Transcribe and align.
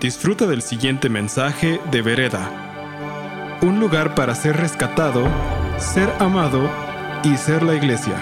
Disfruta 0.00 0.46
del 0.46 0.60
siguiente 0.60 1.08
mensaje 1.08 1.80
de 1.90 2.02
Vereda. 2.02 3.60
Un 3.62 3.78
lugar 3.78 4.14
para 4.14 4.34
ser 4.34 4.56
rescatado, 4.56 5.24
ser 5.78 6.10
amado 6.20 6.68
y 7.22 7.36
ser 7.36 7.62
la 7.62 7.74
iglesia. 7.74 8.16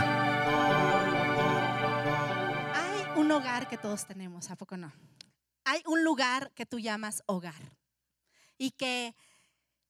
Hay 2.74 3.20
un 3.20 3.32
hogar 3.32 3.68
que 3.68 3.78
todos 3.78 4.06
tenemos, 4.06 4.50
¿a 4.50 4.56
poco 4.56 4.76
no? 4.76 4.92
Hay 5.64 5.82
un 5.86 6.04
lugar 6.04 6.52
que 6.54 6.66
tú 6.66 6.78
llamas 6.78 7.22
hogar. 7.26 7.74
Y 8.58 8.72
que 8.72 9.16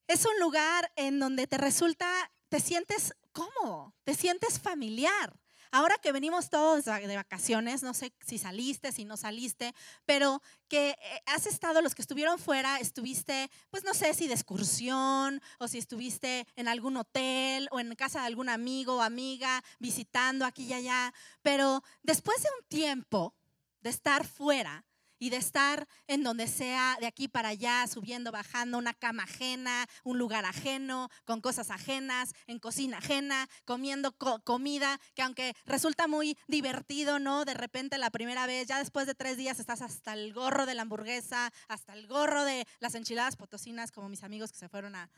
es 0.07 0.25
un 0.25 0.39
lugar 0.41 0.93
en 0.96 1.19
donde 1.19 1.46
te 1.46 1.59
resulta, 1.59 2.07
te 2.49 2.61
sientes 2.61 3.12
cómodo, 3.33 3.93
te 4.05 4.14
sientes 4.14 4.61
familiar. 4.61 5.42
Ahora 5.75 5.96
que 5.96 6.12
venimos 6.12 6.50
todos 6.50 6.84
de 6.84 7.16
vacaciones, 7.16 7.82
no 7.82 7.95
sé 7.95 8.12
si 8.27 8.36
saliste, 8.36 8.93
si 8.93 9.07
no 9.07 9.16
saliste, 9.16 9.75
pero 10.04 10.43
que 10.68 10.91
eh, 10.91 11.22
has 11.25 11.46
estado, 11.46 11.80
los 11.80 11.94
que 11.94 12.03
estuvieron 12.03 12.39
fuera, 12.39 12.79
estuviste, 12.79 13.50
pues 13.71 13.82
no 13.82 13.94
sé 13.94 14.13
si 14.13 14.29
de 14.29 14.35
excursión 14.35 15.40
o 15.58 15.68
si 15.68 15.79
estuviste 15.79 16.46
en 16.57 16.68
algún 16.68 16.99
hotel 16.99 17.68
o 17.71 17.80
en 17.80 17.94
casa 17.94 18.21
de 18.21 18.27
algún 18.27 18.50
amigo 18.50 18.96
o 18.96 19.00
amiga 19.00 19.64
visitando 19.79 20.44
aquí 20.44 20.64
y 20.64 20.75
allá, 20.75 21.14
pero 21.40 21.82
después 22.02 22.43
de 22.43 22.50
un 22.61 22.68
tiempo 22.68 23.35
de 23.80 23.89
estar 23.89 24.27
fuera, 24.27 24.85
y 25.22 25.31
de 25.31 25.36
estar 25.36 25.86
en 26.08 26.25
donde 26.25 26.49
sea, 26.49 26.96
de 26.99 27.07
aquí 27.07 27.29
para 27.29 27.50
allá, 27.50 27.86
subiendo, 27.86 28.32
bajando, 28.32 28.76
una 28.76 28.93
cama 28.93 29.22
ajena, 29.22 29.86
un 30.03 30.18
lugar 30.18 30.44
ajeno, 30.44 31.11
con 31.25 31.40
cosas 31.40 31.71
ajenas, 31.71 32.33
en 32.48 32.58
cocina 32.58 32.98
ajena, 32.98 33.48
comiendo 33.64 34.16
comida, 34.42 34.98
que 35.14 35.22
aunque 35.22 35.55
resulta 35.64 36.08
muy 36.08 36.36
divertido, 36.48 37.20
¿no? 37.20 37.44
De 37.44 37.55
repente 37.55 37.98
la 37.98 38.11
primera 38.11 38.48
vez, 38.48 38.66
ya 38.66 38.80
después 38.80 39.06
de 39.06 39.14
tres 39.14 39.36
días 39.36 39.61
estás 39.61 39.80
hasta 39.80 40.12
el 40.14 40.33
gorro 40.33 40.66
de 40.66 40.75
la 40.75 40.83
hamburguesa, 40.83 41.52
hasta 41.69 41.94
el 41.94 42.08
gorro 42.08 42.44
de 42.44 42.66
las 42.80 42.97
enchiladas 42.97 43.36
potosinas, 43.36 43.92
como 43.92 44.08
mis 44.08 44.25
amigos 44.25 44.50
que 44.50 44.58
se 44.58 44.69
fueron 44.69 44.97
a, 44.97 45.08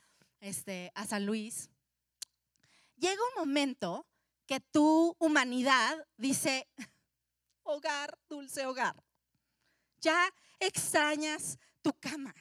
este, 0.40 0.92
a 0.94 1.06
San 1.06 1.24
Luis. 1.24 1.70
Llega 2.96 3.22
un 3.34 3.40
momento 3.40 4.06
que 4.44 4.60
tu 4.60 5.16
humanidad 5.18 5.96
dice, 6.18 6.68
hogar, 7.62 8.18
dulce 8.28 8.66
hogar 8.66 9.02
ya 10.04 10.32
extrañas 10.60 11.58
tu 11.82 11.92
cama. 11.94 12.34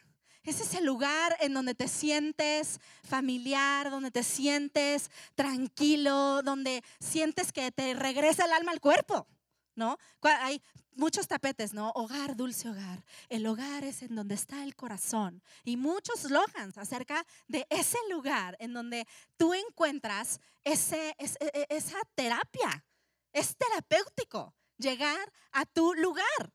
Es 0.44 0.59
ese 0.59 0.81
lugar 0.81 1.38
en 1.39 1.53
donde 1.53 1.73
te 1.73 1.88
sientes 1.88 2.81
familiar, 3.03 3.89
donde 3.89 4.11
te 4.11 4.23
sientes 4.23 5.09
tranquilo, 5.36 6.41
donde 6.44 6.84
sientes 7.00 7.53
que 7.53 7.72
te 7.72 7.94
regresa 7.94 8.45
el 8.45 8.52
alma 8.52 8.73
al 8.73 8.81
cuerpo, 8.81 9.25
¿no? 9.73 9.97
Hay 10.22 10.61
muchos 10.95 11.30
tapetes, 11.30 11.73
¿no? 11.73 11.91
Hogar, 11.91 12.36
dulce 12.36 12.69
hogar. 12.69 13.06
El 13.30 13.47
hogar 13.47 13.86
es 13.86 14.02
en 14.02 14.16
donde 14.16 14.36
está 14.36 14.64
el 14.64 14.75
corazón. 14.75 15.41
Y 15.64 15.78
muchos 15.78 16.19
slogans 16.19 16.78
acerca 16.78 17.25
de 17.47 17.66
ese 17.69 17.97
lugar 18.09 18.58
en 18.59 18.73
donde 18.73 19.08
tú 19.38 19.53
encuentras 19.53 20.41
ese, 20.66 21.16
e, 21.17 21.25
e, 21.39 21.67
esa 21.69 22.00
terapia. 22.16 22.86
Es 23.31 23.56
terapéutico 23.56 24.53
llegar 24.78 25.31
a 25.53 25.66
tu 25.66 25.94
lugar. 25.94 26.53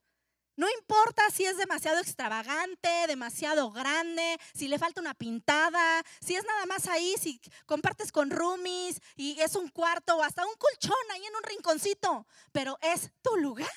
No 0.59 0.67
importa 0.69 1.23
si 1.33 1.45
es 1.45 1.56
demasiado 1.56 2.01
extravagante, 2.01 2.89
demasiado 3.06 3.70
grande, 3.70 4.41
si 4.53 4.67
le 4.67 4.77
falta 4.77 5.01
una 5.01 5.14
pintada, 5.14 6.03
si 6.20 6.34
es 6.34 6.45
nada 6.45 6.67
más 6.67 6.89
ahí, 6.89 7.14
si 7.17 7.41
compartes 7.64 8.11
con 8.11 8.28
roomies 8.28 9.01
y 9.14 9.39
es 9.41 9.55
un 9.55 9.69
cuarto 9.69 10.17
o 10.17 10.23
hasta 10.25 10.45
un 10.45 10.56
colchón 10.56 10.97
ahí 11.12 11.25
en 11.25 11.36
un 11.36 11.45
rinconcito, 11.45 12.27
pero 12.51 12.77
es 12.83 13.12
tu 13.23 13.36
lugar, 13.36 13.69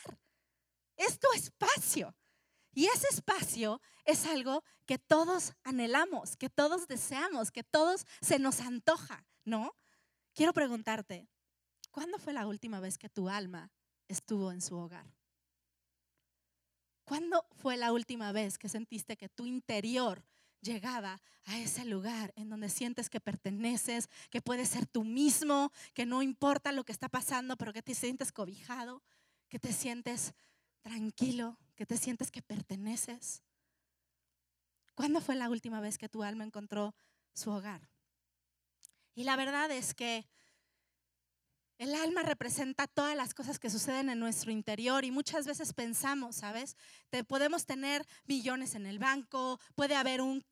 es 0.97 1.19
tu 1.19 1.31
espacio. 1.35 2.15
Y 2.73 2.87
ese 2.87 3.09
espacio 3.11 3.79
es 4.03 4.25
algo 4.25 4.63
que 4.87 4.97
todos 4.97 5.53
anhelamos, 5.63 6.35
que 6.35 6.49
todos 6.49 6.87
deseamos, 6.87 7.51
que 7.51 7.63
todos 7.63 8.07
se 8.21 8.39
nos 8.39 8.59
antoja, 8.59 9.27
¿no? 9.45 9.77
Quiero 10.33 10.51
preguntarte, 10.51 11.29
¿cuándo 11.91 12.17
fue 12.17 12.33
la 12.33 12.47
última 12.47 12.79
vez 12.79 12.97
que 12.97 13.07
tu 13.07 13.29
alma 13.29 13.71
estuvo 14.07 14.51
en 14.51 14.61
su 14.61 14.75
hogar? 14.77 15.20
¿Cuándo 17.11 17.45
fue 17.51 17.75
la 17.75 17.91
última 17.91 18.31
vez 18.31 18.57
que 18.57 18.69
sentiste 18.69 19.17
que 19.17 19.27
tu 19.27 19.45
interior 19.45 20.23
llegaba 20.61 21.21
a 21.43 21.59
ese 21.59 21.83
lugar 21.83 22.31
en 22.37 22.47
donde 22.47 22.69
sientes 22.69 23.09
que 23.09 23.19
perteneces, 23.19 24.09
que 24.29 24.41
puedes 24.41 24.69
ser 24.69 24.85
tú 24.85 25.03
mismo, 25.03 25.73
que 25.93 26.05
no 26.05 26.21
importa 26.21 26.71
lo 26.71 26.85
que 26.85 26.93
está 26.93 27.09
pasando, 27.09 27.57
pero 27.57 27.73
que 27.73 27.81
te 27.81 27.95
sientes 27.95 28.31
cobijado, 28.31 29.03
que 29.49 29.59
te 29.59 29.73
sientes 29.73 30.33
tranquilo, 30.79 31.57
que 31.75 31.85
te 31.85 31.97
sientes 31.97 32.31
que 32.31 32.41
perteneces? 32.41 33.43
¿Cuándo 34.95 35.19
fue 35.19 35.35
la 35.35 35.49
última 35.49 35.81
vez 35.81 35.97
que 35.97 36.07
tu 36.07 36.23
alma 36.23 36.45
encontró 36.45 36.95
su 37.33 37.51
hogar? 37.51 37.89
Y 39.15 39.25
la 39.25 39.35
verdad 39.35 39.69
es 39.69 39.93
que 39.93 40.29
el 41.81 41.95
alma 41.95 42.21
representa 42.21 42.85
todas 42.85 43.17
las 43.17 43.33
cosas 43.33 43.57
que 43.57 43.71
suceden 43.71 44.11
en 44.11 44.19
nuestro 44.19 44.51
interior 44.51 45.03
y 45.03 45.09
muchas 45.09 45.47
veces 45.47 45.73
pensamos, 45.73 46.35
¿sabes? 46.35 46.77
Te 47.09 47.23
podemos 47.23 47.65
tener 47.65 48.05
millones 48.27 48.75
en 48.75 48.85
el 48.85 48.99
banco, 48.99 49.59
puede 49.73 49.95
haber 49.95 50.21
un, 50.21 50.45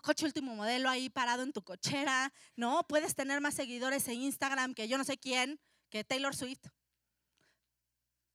coche 0.00 0.26
último 0.26 0.54
modelo 0.54 0.88
ahí 0.88 1.10
parado 1.10 1.42
en 1.42 1.52
tu 1.52 1.60
cochera, 1.62 2.32
¿no? 2.54 2.84
Puedes 2.86 3.16
tener 3.16 3.40
más 3.40 3.54
seguidores 3.54 4.06
en 4.06 4.22
Instagram 4.22 4.74
que 4.74 4.86
yo 4.86 4.96
no 4.96 5.02
sé 5.02 5.18
quién, 5.18 5.58
que 5.90 6.04
Taylor 6.04 6.36
Swift. 6.36 6.68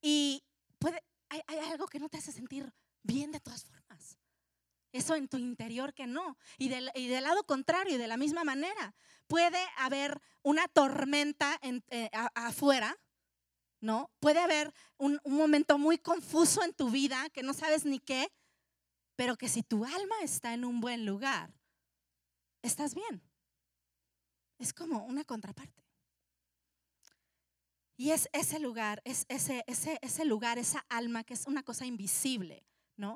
Y 0.01 0.43
puede, 0.77 1.01
hay, 1.29 1.39
hay 1.47 1.59
algo 1.59 1.87
que 1.87 1.99
no 1.99 2.09
te 2.09 2.17
hace 2.17 2.33
sentir 2.33 2.69
bien 3.01 3.31
de 3.31 3.39
todas 3.39 3.63
formas. 3.63 3.80
Eso 4.91 5.15
en 5.15 5.27
tu 5.27 5.37
interior 5.37 5.93
que 5.93 6.05
no. 6.05 6.37
Y 6.57 6.67
del, 6.69 6.91
lado 7.23 7.43
contrario, 7.45 7.97
de 7.97 8.07
la 8.07 8.17
misma 8.17 8.43
manera, 8.43 8.93
puede 9.27 9.59
haber 9.77 10.21
una 10.43 10.67
tormenta 10.67 11.59
eh, 11.61 12.09
afuera, 12.35 12.97
¿no? 13.79 14.11
Puede 14.19 14.39
haber 14.39 14.73
un, 14.97 15.19
un 15.23 15.35
momento 15.35 15.77
muy 15.77 15.97
confuso 15.97 16.63
en 16.63 16.73
tu 16.73 16.89
vida 16.89 17.29
que 17.29 17.43
no 17.43 17.53
sabes 17.53 17.85
ni 17.85 17.99
qué, 17.99 18.31
pero 19.15 19.37
que 19.37 19.47
si 19.47 19.63
tu 19.63 19.85
alma 19.85 20.15
está 20.23 20.53
en 20.53 20.65
un 20.65 20.81
buen 20.81 21.05
lugar, 21.05 21.53
estás 22.61 22.93
bien. 22.93 23.21
Es 24.57 24.73
como 24.73 25.05
una 25.05 25.23
contraparte. 25.23 25.81
Y 27.95 28.11
es 28.11 28.29
ese 28.33 28.59
lugar, 28.59 29.01
es 29.05 29.25
ese, 29.29 29.63
ese, 29.67 29.99
ese 30.01 30.25
lugar, 30.25 30.57
esa 30.57 30.85
alma 30.89 31.23
que 31.23 31.35
es 31.35 31.45
una 31.45 31.63
cosa 31.63 31.85
invisible 31.85 32.65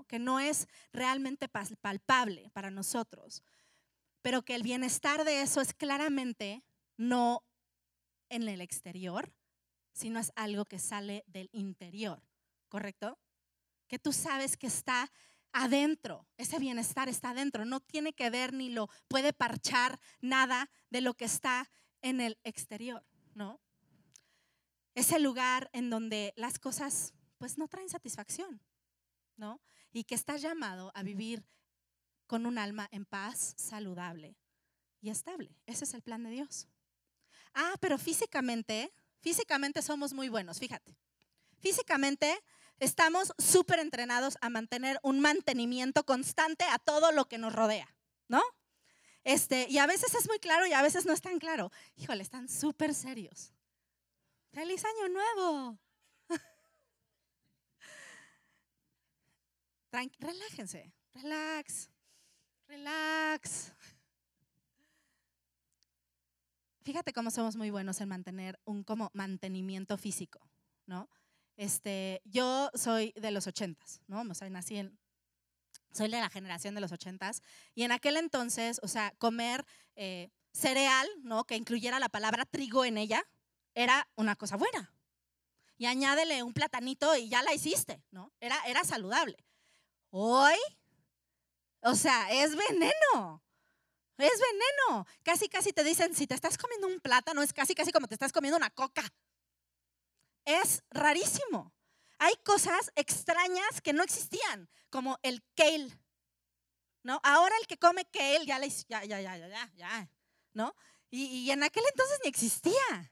que 0.07 0.19
no 0.19 0.39
es 0.39 0.67
realmente 0.91 1.47
palpable 1.47 2.49
para 2.51 2.71
nosotros, 2.71 3.43
pero 4.21 4.43
que 4.43 4.55
el 4.55 4.63
bienestar 4.63 5.23
de 5.23 5.41
eso 5.41 5.61
es 5.61 5.73
claramente 5.73 6.63
no 6.97 7.43
en 8.29 8.47
el 8.47 8.61
exterior, 8.61 9.33
sino 9.93 10.19
es 10.19 10.31
algo 10.35 10.65
que 10.65 10.79
sale 10.79 11.23
del 11.27 11.49
interior, 11.53 12.21
¿correcto? 12.69 13.19
Que 13.87 13.99
tú 13.99 14.11
sabes 14.11 14.57
que 14.57 14.67
está 14.67 15.11
adentro, 15.53 16.27
ese 16.37 16.59
bienestar 16.59 17.07
está 17.07 17.29
adentro, 17.29 17.63
no 17.63 17.79
tiene 17.79 18.13
que 18.13 18.29
ver 18.29 18.51
ni 18.53 18.69
lo 18.69 18.89
puede 19.07 19.31
parchar 19.31 19.99
nada 20.19 20.69
de 20.89 21.01
lo 21.01 21.13
que 21.13 21.25
está 21.25 21.71
en 22.01 22.19
el 22.19 22.37
exterior, 22.43 23.05
¿no? 23.33 23.61
Ese 24.95 25.19
lugar 25.19 25.69
en 25.71 25.89
donde 25.89 26.33
las 26.35 26.59
cosas 26.59 27.13
pues 27.37 27.57
no 27.57 27.67
traen 27.67 27.89
satisfacción, 27.89 28.61
¿no? 29.37 29.61
Y 29.95 30.03
que 30.03 30.13
estás 30.13 30.41
llamado 30.41 30.91
a 30.93 31.03
vivir 31.03 31.45
con 32.27 32.45
un 32.45 32.57
alma 32.57 32.89
en 32.91 33.05
paz, 33.05 33.53
saludable 33.55 34.35
y 34.99 35.09
estable. 35.09 35.55
Ese 35.67 35.85
es 35.85 35.93
el 35.93 36.01
plan 36.01 36.21
de 36.21 36.31
Dios. 36.31 36.67
Ah, 37.53 37.75
pero 37.79 37.97
físicamente, 37.97 38.93
físicamente 39.21 39.81
somos 39.81 40.11
muy 40.11 40.27
buenos, 40.27 40.59
fíjate. 40.59 40.97
Físicamente 41.59 42.37
estamos 42.77 43.31
súper 43.37 43.79
entrenados 43.79 44.37
a 44.41 44.49
mantener 44.49 44.99
un 45.01 45.21
mantenimiento 45.21 46.05
constante 46.05 46.65
a 46.65 46.77
todo 46.77 47.13
lo 47.13 47.29
que 47.29 47.37
nos 47.37 47.53
rodea, 47.53 47.87
¿no? 48.27 48.43
Este, 49.23 49.65
y 49.69 49.77
a 49.77 49.87
veces 49.87 50.13
es 50.13 50.27
muy 50.27 50.39
claro 50.39 50.67
y 50.67 50.73
a 50.73 50.81
veces 50.81 51.05
no 51.05 51.13
es 51.13 51.21
tan 51.21 51.39
claro. 51.39 51.71
Híjole, 51.95 52.21
están 52.21 52.49
súper 52.49 52.93
serios. 52.93 53.53
¡Feliz 54.51 54.83
año 54.83 55.07
nuevo! 55.07 55.79
Relájense, 60.19 60.93
relax, 61.13 61.89
relax. 62.67 63.73
Fíjate 66.83 67.13
cómo 67.13 67.31
somos 67.31 67.55
muy 67.55 67.71
buenos 67.71 67.99
en 68.01 68.09
mantener 68.09 68.59
un 68.65 68.83
como 68.83 69.09
mantenimiento 69.13 69.97
físico, 69.97 70.39
¿no? 70.85 71.09
Este, 71.57 72.21
yo 72.25 72.69
soy 72.73 73.13
de 73.15 73.31
los 73.31 73.47
ochentas, 73.47 74.01
¿no? 74.07 74.21
O 74.21 74.33
sea, 74.33 74.49
nací 74.49 74.77
en, 74.77 74.99
soy 75.91 76.09
de 76.09 76.19
la 76.19 76.29
generación 76.29 76.75
de 76.75 76.81
los 76.81 76.91
ochentas 76.91 77.41
y 77.73 77.83
en 77.83 77.91
aquel 77.91 78.17
entonces, 78.17 78.79
o 78.83 78.87
sea, 78.87 79.11
comer 79.17 79.65
eh, 79.95 80.29
cereal, 80.53 81.07
¿no? 81.23 81.45
Que 81.45 81.55
incluyera 81.55 81.99
la 81.99 82.09
palabra 82.09 82.45
trigo 82.45 82.85
en 82.85 82.97
ella, 82.97 83.23
era 83.73 84.07
una 84.15 84.35
cosa 84.35 84.57
buena. 84.57 84.93
Y 85.77 85.87
añádele 85.87 86.43
un 86.43 86.53
platanito 86.53 87.15
y 87.17 87.29
ya 87.29 87.41
la 87.41 87.53
hiciste, 87.53 88.01
¿no? 88.11 88.31
Era, 88.39 88.57
era 88.67 88.83
saludable. 88.83 89.37
Hoy 90.17 90.55
O 91.81 91.93
sea, 91.93 92.31
es 92.31 92.55
veneno. 92.55 93.43
Es 94.17 94.39
veneno. 94.39 95.05
Casi, 95.23 95.49
casi 95.49 95.73
te 95.73 95.83
dicen, 95.83 96.15
si 96.15 96.25
te 96.25 96.33
estás 96.33 96.57
comiendo 96.57 96.87
un 96.87 97.01
plátano, 97.01 97.41
es 97.41 97.51
casi, 97.51 97.75
casi 97.75 97.91
como 97.91 98.07
te 98.07 98.15
estás 98.15 98.31
comiendo 98.31 98.55
una 98.55 98.69
coca. 98.69 99.03
Es 100.45 100.83
rarísimo. 100.89 101.73
Hay 102.17 102.33
cosas 102.45 102.93
extrañas 102.95 103.81
que 103.81 103.91
no 103.91 104.03
existían, 104.03 104.69
como 104.89 105.19
el 105.21 105.43
kale. 105.53 105.99
¿No? 107.03 107.19
Ahora 107.21 107.53
el 107.59 107.67
que 107.67 107.77
come 107.77 108.05
kale 108.05 108.45
ya 108.45 108.57
le 108.57 108.69
ya, 108.69 109.03
ya, 109.03 109.19
ya, 109.19 109.35
ya, 109.37 109.71
ya, 109.75 110.09
¿no? 110.53 110.73
Y, 111.09 111.25
y 111.25 111.51
en 111.51 111.61
aquel 111.61 111.83
entonces 111.91 112.21
ni 112.23 112.29
existía, 112.29 113.11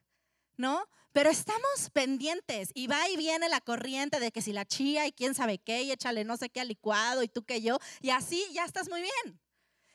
¿no? 0.56 0.88
Pero 1.14 1.30
estamos 1.30 1.92
pendientes 1.94 2.72
y 2.74 2.88
va 2.88 3.08
y 3.08 3.18
viene 3.18 3.48
la 3.48 3.62
corriente 3.62 4.20
de 4.20 4.32
que 4.32 4.42
si 4.42 4.52
la 4.52 4.66
chía 4.66 5.06
y 5.06 5.12
quién 5.12 5.36
sabe 5.36 5.60
qué 5.60 5.84
y 5.84 5.92
échale 5.92 6.24
no 6.24 6.38
sé 6.38 6.50
qué 6.50 6.60
al 6.60 6.68
licuado 6.68 7.22
y 7.22 7.28
tú 7.28 7.44
que 7.44 7.62
yo 7.62 7.78
y 8.02 8.10
así 8.10 8.44
ya 8.52 8.66
estás 8.66 8.90
muy 8.90 9.02
bien. 9.02 9.40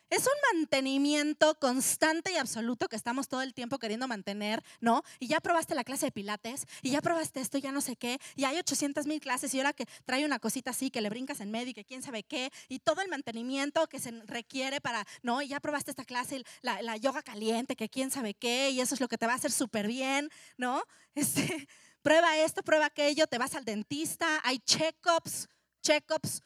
Es 0.09 0.25
un 0.25 0.57
mantenimiento 0.57 1.53
constante 1.59 2.31
y 2.31 2.37
absoluto 2.37 2.87
que 2.89 2.95
estamos 2.95 3.27
todo 3.27 3.43
el 3.43 3.53
tiempo 3.53 3.77
queriendo 3.77 4.07
mantener, 4.07 4.63
¿no? 4.79 5.03
Y 5.19 5.27
ya 5.27 5.39
probaste 5.39 5.75
la 5.75 5.83
clase 5.83 6.07
de 6.07 6.11
pilates, 6.11 6.65
y 6.81 6.89
ya 6.89 7.01
probaste 7.01 7.41
esto, 7.41 7.59
ya 7.59 7.71
no 7.71 7.79
sé 7.79 7.95
qué, 7.95 8.19
y 8.35 8.45
hay 8.45 8.57
800 8.57 9.05
mil 9.05 9.19
clases, 9.19 9.53
y 9.53 9.59
ahora 9.59 9.73
que 9.73 9.85
trae 10.05 10.25
una 10.25 10.39
cosita 10.39 10.71
así, 10.71 10.89
que 10.89 11.01
le 11.01 11.09
brincas 11.09 11.41
en 11.41 11.51
medio, 11.51 11.69
y 11.69 11.73
que 11.75 11.85
quién 11.85 12.01
sabe 12.01 12.23
qué, 12.23 12.51
y 12.69 12.79
todo 12.79 13.01
el 13.01 13.09
mantenimiento 13.09 13.85
que 13.87 13.99
se 13.99 14.09
requiere 14.25 14.81
para, 14.81 15.05
¿no? 15.21 15.43
Y 15.43 15.49
ya 15.49 15.59
probaste 15.59 15.91
esta 15.91 16.05
clase, 16.05 16.43
la, 16.63 16.97
yoga 16.97 17.21
caliente, 17.21 17.75
que 17.75 17.87
quién 17.87 18.09
sabe 18.09 18.33
qué, 18.33 18.71
y 18.71 18.81
eso 18.81 18.95
es 18.95 19.01
lo 19.01 19.07
que 19.07 19.19
te 19.19 19.27
va 19.27 19.33
a 19.33 19.35
hacer 19.35 19.51
súper 19.51 19.87
bien, 19.87 20.29
¿no? 20.57 20.83
Este, 21.15 21.67
prueba 22.01 22.37
esto, 22.37 22.63
prueba 22.63 22.85
aquello, 22.85 23.27
te 23.27 23.37
vas 23.37 23.53
al 23.53 23.65
dentista, 23.65 24.39
hay 24.43 24.59
check-ups, 24.59 25.49
check-ups 25.81 26.41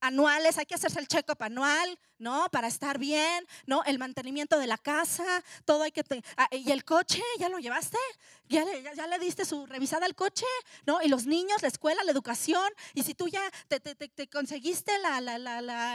anuales, 0.00 0.58
hay 0.58 0.66
que 0.66 0.74
hacerse 0.74 1.00
el 1.00 1.08
check-up 1.08 1.42
anual, 1.42 1.98
¿no? 2.18 2.48
Para 2.50 2.68
estar 2.68 2.98
bien, 2.98 3.46
¿no? 3.66 3.82
El 3.84 3.98
mantenimiento 3.98 4.58
de 4.58 4.66
la 4.66 4.78
casa, 4.78 5.24
todo 5.64 5.82
hay 5.82 5.92
que... 5.92 6.04
Ah, 6.36 6.48
¿Y 6.50 6.70
el 6.70 6.84
coche? 6.84 7.22
¿Ya 7.38 7.48
lo 7.48 7.58
llevaste? 7.58 7.98
¿Ya 8.48 8.64
le, 8.64 9.18
diste 9.18 9.44
su 9.44 9.66
revisada 9.66 10.06
al 10.06 10.14
coche? 10.14 10.46
¿No? 10.86 11.02
Y 11.02 11.08
los 11.08 11.26
niños, 11.26 11.62
la 11.62 11.68
escuela, 11.68 12.04
la 12.04 12.12
educación, 12.12 12.68
y 12.94 13.02
si 13.02 13.14
tú 13.14 13.28
ya 13.28 13.42
te, 13.68 13.80
te, 13.80 13.94
te 13.94 14.28
conseguiste 14.28 14.92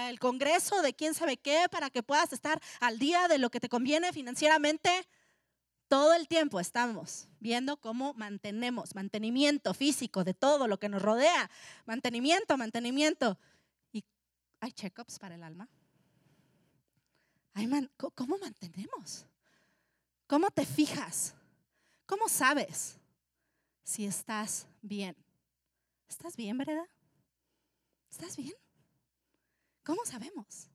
el 0.09 0.19
congreso 0.19 0.81
de 0.81 0.93
quién 0.93 1.13
sabe 1.13 1.37
qué 1.37 1.67
para 1.71 1.89
que 1.89 2.03
puedas 2.03 2.33
estar 2.33 2.61
al 2.79 2.99
día 2.99 3.27
de 3.27 3.37
lo 3.37 3.49
que 3.49 3.59
te 3.59 3.69
conviene 3.69 4.11
financieramente, 4.13 5.07
todo 5.91 6.13
el 6.13 6.29
tiempo 6.29 6.61
estamos 6.61 7.27
viendo 7.41 7.75
cómo 7.75 8.13
mantenemos, 8.13 8.95
mantenimiento 8.95 9.73
físico 9.73 10.23
de 10.23 10.33
todo 10.33 10.69
lo 10.69 10.79
que 10.79 10.87
nos 10.87 11.01
rodea, 11.01 11.51
mantenimiento, 11.85 12.55
mantenimiento. 12.55 13.37
¿Hay 14.61 14.71
check-ups 14.71 15.19
para 15.19 15.35
el 15.35 15.43
alma? 15.43 15.67
¿Cómo 18.15 18.37
mantenemos? 18.37 19.25
¿Cómo 20.27 20.49
te 20.49 20.65
fijas? 20.65 21.33
¿Cómo 22.05 22.29
sabes 22.29 22.97
si 23.83 24.05
estás 24.05 24.67
bien? 24.81 25.15
¿Estás 26.07 26.37
bien, 26.37 26.57
verdad? 26.57 26.87
¿Estás 28.09 28.37
bien? 28.37 28.53
¿Cómo 29.83 30.05
sabemos? 30.05 30.69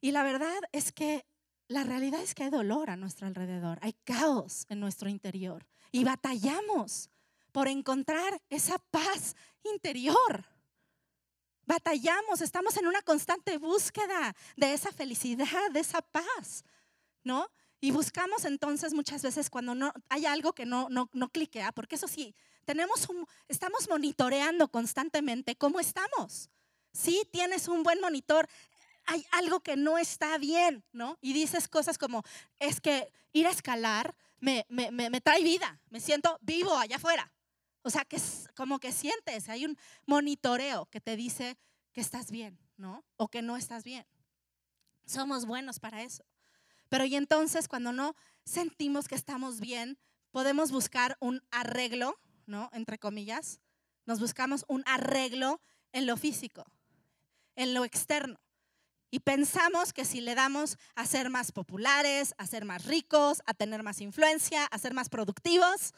Y 0.00 0.10
la 0.10 0.22
verdad 0.22 0.60
es 0.72 0.92
que 0.92 1.24
la 1.68 1.84
realidad 1.84 2.20
es 2.20 2.34
que 2.34 2.44
hay 2.44 2.50
dolor 2.50 2.90
a 2.90 2.96
nuestro 2.96 3.26
alrededor, 3.26 3.78
hay 3.82 3.92
caos 4.04 4.66
en 4.68 4.80
nuestro 4.80 5.08
interior 5.08 5.66
y 5.92 6.04
batallamos 6.04 7.10
por 7.52 7.68
encontrar 7.68 8.40
esa 8.48 8.78
paz 8.78 9.36
interior. 9.62 10.44
Batallamos, 11.68 12.40
estamos 12.40 12.78
en 12.78 12.86
una 12.86 13.02
constante 13.02 13.58
búsqueda 13.58 14.34
de 14.56 14.72
esa 14.72 14.90
felicidad, 14.90 15.70
de 15.70 15.80
esa 15.80 16.00
paz, 16.00 16.64
¿no? 17.22 17.46
Y 17.78 17.90
buscamos 17.90 18.46
entonces 18.46 18.94
muchas 18.94 19.20
veces 19.20 19.50
cuando 19.50 19.74
no 19.74 19.92
hay 20.08 20.24
algo 20.24 20.54
que 20.54 20.64
no, 20.64 20.88
no, 20.88 21.10
no 21.12 21.28
cliquea, 21.28 21.72
porque 21.72 21.96
eso 21.96 22.08
sí, 22.08 22.34
tenemos 22.64 23.06
un, 23.10 23.26
estamos 23.48 23.86
monitoreando 23.86 24.68
constantemente 24.68 25.56
cómo 25.56 25.78
estamos. 25.78 26.48
Si 26.90 27.28
tienes 27.30 27.68
un 27.68 27.82
buen 27.82 28.00
monitor, 28.00 28.48
hay 29.04 29.26
algo 29.32 29.60
que 29.60 29.76
no 29.76 29.98
está 29.98 30.38
bien, 30.38 30.82
¿no? 30.92 31.18
Y 31.20 31.34
dices 31.34 31.68
cosas 31.68 31.98
como, 31.98 32.22
es 32.58 32.80
que 32.80 33.12
ir 33.34 33.46
a 33.46 33.50
escalar 33.50 34.16
me, 34.40 34.64
me, 34.70 34.90
me, 34.90 35.10
me 35.10 35.20
trae 35.20 35.42
vida, 35.42 35.78
me 35.90 36.00
siento 36.00 36.38
vivo 36.40 36.74
allá 36.74 36.96
afuera. 36.96 37.30
O 37.82 37.90
sea, 37.90 38.04
que 38.04 38.16
es 38.16 38.48
como 38.54 38.78
que 38.80 38.92
sientes, 38.92 39.48
hay 39.48 39.64
un 39.64 39.76
monitoreo 40.06 40.86
que 40.86 41.00
te 41.00 41.16
dice 41.16 41.56
que 41.92 42.00
estás 42.00 42.30
bien, 42.30 42.58
¿no? 42.76 43.04
O 43.16 43.28
que 43.28 43.42
no 43.42 43.56
estás 43.56 43.84
bien. 43.84 44.06
Somos 45.06 45.46
buenos 45.46 45.80
para 45.80 46.02
eso. 46.02 46.24
Pero 46.88 47.04
y 47.04 47.16
entonces 47.16 47.68
cuando 47.68 47.92
no 47.92 48.14
sentimos 48.44 49.08
que 49.08 49.14
estamos 49.14 49.60
bien, 49.60 49.98
podemos 50.30 50.70
buscar 50.70 51.16
un 51.20 51.42
arreglo, 51.50 52.18
¿no? 52.46 52.70
Entre 52.72 52.98
comillas. 52.98 53.60
Nos 54.06 54.20
buscamos 54.20 54.64
un 54.68 54.82
arreglo 54.86 55.60
en 55.92 56.06
lo 56.06 56.16
físico, 56.16 56.64
en 57.56 57.74
lo 57.74 57.84
externo. 57.84 58.40
Y 59.10 59.20
pensamos 59.20 59.92
que 59.92 60.04
si 60.04 60.20
le 60.20 60.34
damos 60.34 60.76
a 60.94 61.06
ser 61.06 61.30
más 61.30 61.52
populares, 61.52 62.34
a 62.36 62.46
ser 62.46 62.64
más 62.64 62.84
ricos, 62.84 63.42
a 63.46 63.54
tener 63.54 63.82
más 63.82 64.00
influencia, 64.00 64.66
a 64.66 64.78
ser 64.78 64.92
más 64.92 65.08
productivos, 65.08 65.94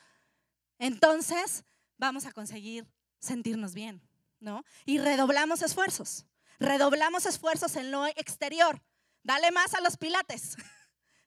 entonces 0.81 1.65
vamos 1.99 2.27
a 2.27 2.32
conseguir 2.32 2.88
sentirnos 3.21 3.75
bien, 3.75 4.03
¿no? 4.41 4.65
Y 4.87 4.99
redoblamos 4.99 5.62
esfuerzos, 5.62 6.27
redoblamos 6.59 7.27
esfuerzos 7.27 7.77
en 7.77 7.93
lo 7.93 8.06
exterior. 8.06 8.82
Dale 9.23 9.53
más 9.53 9.75
a 9.75 9.81
los 9.81 9.97
pilates. 9.97 10.56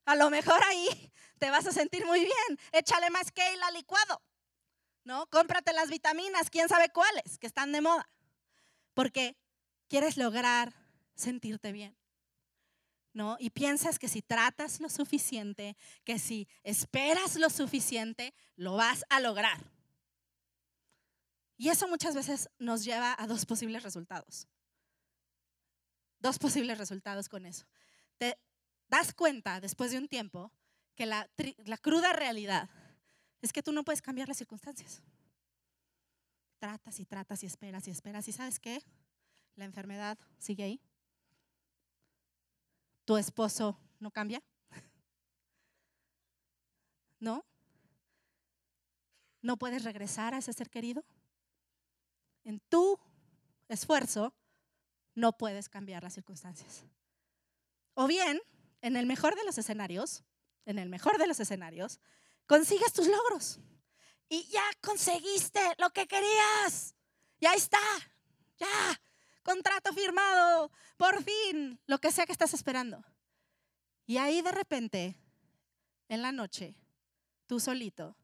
A 0.06 0.18
lo 0.18 0.30
mejor 0.30 0.62
ahí 0.66 1.14
te 1.40 1.50
vas 1.50 1.66
a 1.66 1.72
sentir 1.72 2.06
muy 2.06 2.20
bien. 2.20 2.60
Échale 2.74 3.10
más 3.10 3.32
kale 3.32 3.58
al 3.64 3.74
licuado, 3.74 4.22
¿no? 5.06 5.28
Cómprate 5.28 5.72
las 5.72 5.90
vitaminas, 5.90 6.50
quién 6.50 6.68
sabe 6.68 6.90
cuáles, 6.90 7.38
que 7.38 7.48
están 7.48 7.72
de 7.72 7.80
moda. 7.80 8.10
Porque 8.94 9.38
quieres 9.88 10.18
lograr 10.18 10.74
sentirte 11.16 11.72
bien. 11.72 11.96
¿No? 13.13 13.38
Y 13.39 13.51
piensas 13.51 14.00
que 14.00 14.07
si 14.07 14.21
tratas 14.21 14.80
lo 14.80 14.89
suficiente, 14.89 15.77
que 16.04 16.18
si 16.18 16.48
esperas 16.63 17.36
lo 17.36 17.50
suficiente, 17.50 18.33
lo 18.56 18.75
vas 18.75 19.06
a 19.10 19.19
lograr. 19.19 19.63
Y 21.57 21.69
eso 21.69 21.88
muchas 21.88 22.15
veces 22.15 22.50
nos 22.57 22.83
lleva 22.83 23.15
a 23.18 23.27
dos 23.27 23.45
posibles 23.45 23.83
resultados. 23.83 24.48
Dos 26.19 26.39
posibles 26.39 26.77
resultados 26.77 27.29
con 27.29 27.46
eso. 27.46 27.65
Te 28.17 28.39
das 28.88 29.13
cuenta 29.13 29.62
después 29.62 29.91
de 29.91 29.98
un 29.98 30.08
tiempo 30.08 30.51
que 30.96 31.05
la, 31.05 31.27
cruda 31.82 32.13
realidad 32.13 32.70
es 33.41 33.51
que 33.51 33.63
tú 33.63 33.72
no 33.72 33.84
puedes 33.84 34.01
cambiar 34.01 34.27
las 34.27 34.38
circunstancias. 34.38 35.01
Tratas 36.60 37.00
y 37.00 37.05
tratas 37.05 37.43
y 37.43 37.46
esperas 37.46 37.88
y 37.88 37.91
esperas. 37.91 38.27
¿Y 38.27 38.32
sabes 38.32 38.60
qué? 38.60 38.82
La 39.55 39.65
enfermedad 39.65 40.17
sigue 40.38 40.63
ahí. 40.63 40.82
Tu 43.05 43.17
esposo 43.17 43.79
no 44.00 44.12
cambia. 44.12 44.41
¿No? 47.19 47.45
¿No 49.41 49.57
puedes 49.57 49.83
regresar 49.83 50.33
a 50.33 50.38
ese 50.38 50.53
ser 50.53 50.69
querido? 50.69 51.03
en 52.43 52.60
tu 52.69 53.00
esfuerzo 53.67 54.33
no 55.15 55.38
puedes 55.38 55.69
cambiar 55.69 56.03
las 56.03 56.13
circunstancias. 56.13 56.83
O 57.93 58.07
bien, 58.07 58.41
en 58.81 58.95
el 58.95 59.05
mejor 59.05 59.36
de 59.36 59.43
los 59.43 59.57
escenarios, 59.57 60.24
en 60.65 60.79
el 60.79 60.89
mejor 60.89 61.17
de 61.17 61.27
los 61.27 61.39
escenarios, 61.39 62.00
consigues 62.45 62.93
tus 62.93 63.07
logros 63.07 63.60
y 64.29 64.48
ya 64.48 64.63
conseguiste 64.81 65.62
lo 65.77 65.91
que 65.91 66.07
querías. 66.07 66.95
Ya 67.39 67.53
está, 67.53 67.79
ya, 68.57 69.01
contrato 69.44 69.94
firmado, 69.94 70.72
por 70.98 71.24
fin, 71.24 71.80
lo 71.86 72.00
que 72.00 72.12
sea 72.12 72.26
que 72.26 72.32
estás 72.32 72.54
esperando. 72.54 73.04
Y 74.06 74.18
ahí 74.18 74.42
de 74.42 74.52
repente, 74.52 75.16
en 76.10 76.22
la 76.22 76.32
noche, 76.32 76.76
tú 77.46 77.60
solito, 77.60 78.18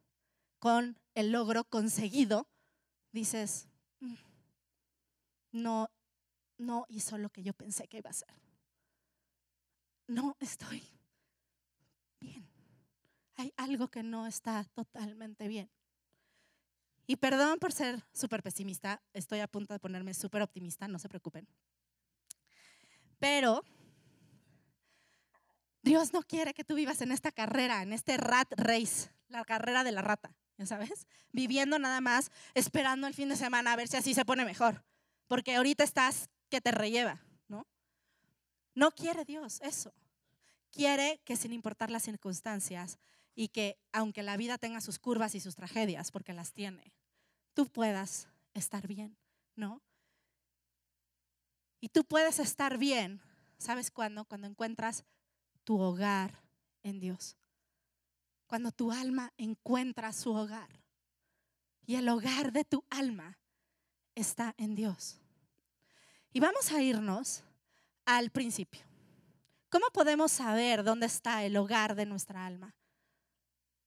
con 0.60 0.98
el 1.16 1.32
logro 1.32 1.64
conseguido, 1.64 2.48
dices, 3.12 3.68
no, 5.52 5.90
no 6.58 6.86
hizo 6.90 7.18
lo 7.18 7.30
que 7.30 7.44
yo 7.44 7.54
pensé 7.54 7.88
que 7.88 7.98
iba 7.98 8.10
a 8.10 8.12
hacer. 8.12 8.34
No 10.08 10.36
estoy 10.40 10.84
bien. 12.20 12.48
Hay 13.36 13.54
algo 13.56 13.88
que 13.88 14.04
no 14.04 14.28
está 14.28 14.64
totalmente 14.74 15.48
bien. 15.48 15.70
Y 17.10 17.16
perdón 17.16 17.58
por 17.58 17.72
ser 17.72 18.04
súper 18.14 18.44
pesimista, 18.44 19.02
estoy 19.14 19.40
a 19.40 19.48
punto 19.48 19.74
de 19.74 19.80
ponerme 19.80 20.14
súper 20.14 20.44
optimista, 20.44 20.88
no 20.88 21.00
se 21.00 21.10
preocupen. 21.10 21.48
Pero 23.18 23.66
Dios 25.82 26.14
no 26.14 26.22
quiere 26.22 26.54
que 26.54 26.64
tú 26.64 26.76
vivas 26.76 27.02
en 27.02 27.12
esta 27.12 27.32
carrera, 27.32 27.82
en 27.82 27.94
este 27.94 28.16
rat 28.18 28.54
race, 28.58 29.10
la 29.28 29.44
carrera 29.44 29.84
de 29.84 29.92
la 29.92 30.04
rata, 30.04 30.36
¿ya 30.60 30.68
sabes? 30.68 31.08
Viviendo 31.32 31.80
nada 31.80 32.00
más, 32.00 32.30
esperando 32.54 33.08
el 33.08 33.16
fin 33.16 33.30
de 33.30 33.36
semana 33.36 33.74
a 33.74 33.76
ver 33.76 33.88
si 33.88 33.98
así 33.98 34.14
se 34.14 34.24
pone 34.24 34.46
mejor 34.46 34.86
porque 35.30 35.56
ahorita 35.56 35.84
estás 35.84 36.30
que 36.50 36.60
te 36.60 36.72
relleva, 36.72 37.22
¿no? 37.48 37.68
No 38.74 38.92
quiere 38.92 39.24
Dios 39.24 39.62
eso. 39.62 39.94
Quiere 40.72 41.22
que 41.24 41.38
sin 41.38 41.54
importar 41.54 41.92
las 41.92 42.04
circunstancias 42.04 42.98
y 43.36 43.50
que 43.50 43.78
aunque 43.94 44.24
la 44.24 44.38
vida 44.38 44.58
tenga 44.58 44.82
sus 44.82 44.98
curvas 44.98 45.36
y 45.36 45.40
sus 45.40 45.56
tragedias, 45.56 46.12
porque 46.12 46.34
las 46.34 46.52
tiene, 46.52 46.92
tú 47.60 47.68
puedas 47.68 48.30
estar 48.54 48.88
bien, 48.88 49.18
¿no? 49.58 49.82
Y 51.82 51.90
tú 51.90 52.06
puedes 52.06 52.40
estar 52.40 52.78
bien, 52.78 53.20
¿sabes 53.58 53.92
cuándo? 53.92 54.24
Cuando 54.24 54.48
encuentras 54.48 55.04
tu 55.66 55.78
hogar 55.78 56.42
en 56.84 57.02
Dios. 57.02 57.36
Cuando 58.48 58.72
tu 58.72 58.94
alma 58.94 59.34
encuentra 59.36 60.14
su 60.14 60.34
hogar. 60.34 60.70
Y 61.86 61.96
el 61.96 62.08
hogar 62.08 62.54
de 62.54 62.64
tu 62.64 62.86
alma 62.90 63.38
está 64.16 64.56
en 64.58 64.74
Dios. 64.74 65.20
Y 66.32 66.40
vamos 66.40 66.72
a 66.72 66.82
irnos 66.82 67.44
al 68.06 68.30
principio. 68.30 68.86
¿Cómo 69.70 69.88
podemos 69.92 70.32
saber 70.32 70.86
dónde 70.86 71.08
está 71.08 71.44
el 71.44 71.58
hogar 71.58 71.96
de 71.96 72.06
nuestra 72.06 72.46
alma? 72.46 72.74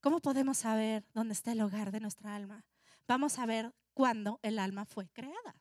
¿Cómo 0.03 0.21
podemos 0.21 0.59
saber 0.59 1.07
dónde 1.15 1.33
está 1.33 1.53
el 1.53 1.63
hogar 1.63 1.91
de 1.91 2.01
nuestra 2.01 2.35
alma? 2.37 2.67
Vamos 3.07 3.39
a 3.39 3.47
ver 3.47 3.75
cuándo 3.95 4.39
el 4.43 4.59
alma 4.59 4.85
fue 4.85 5.09
creada. 5.09 5.57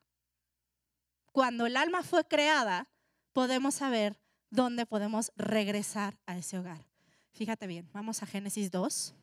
Cuando 1.31 1.65
el 1.65 1.77
alma 1.77 2.03
fue 2.03 2.25
creada, 2.25 2.89
podemos 3.33 3.75
saber 3.75 4.19
dónde 4.49 4.85
podemos 4.85 5.31
regresar 5.35 6.17
a 6.25 6.37
ese 6.37 6.59
hogar. 6.59 6.85
Fíjate 7.31 7.67
bien, 7.67 7.89
vamos 7.93 8.21
a 8.21 8.25
Génesis 8.25 8.69
2. 8.71 9.15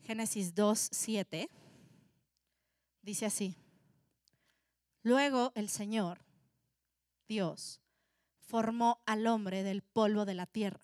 Génesis 0.00 0.54
2, 0.54 0.88
7. 0.90 1.48
Dice 3.02 3.26
así. 3.26 3.56
Luego 5.02 5.52
el 5.54 5.68
Señor, 5.68 6.24
Dios, 7.28 7.80
formó 8.40 9.02
al 9.06 9.26
hombre 9.26 9.62
del 9.62 9.82
polvo 9.82 10.24
de 10.24 10.34
la 10.34 10.46
tierra. 10.46 10.80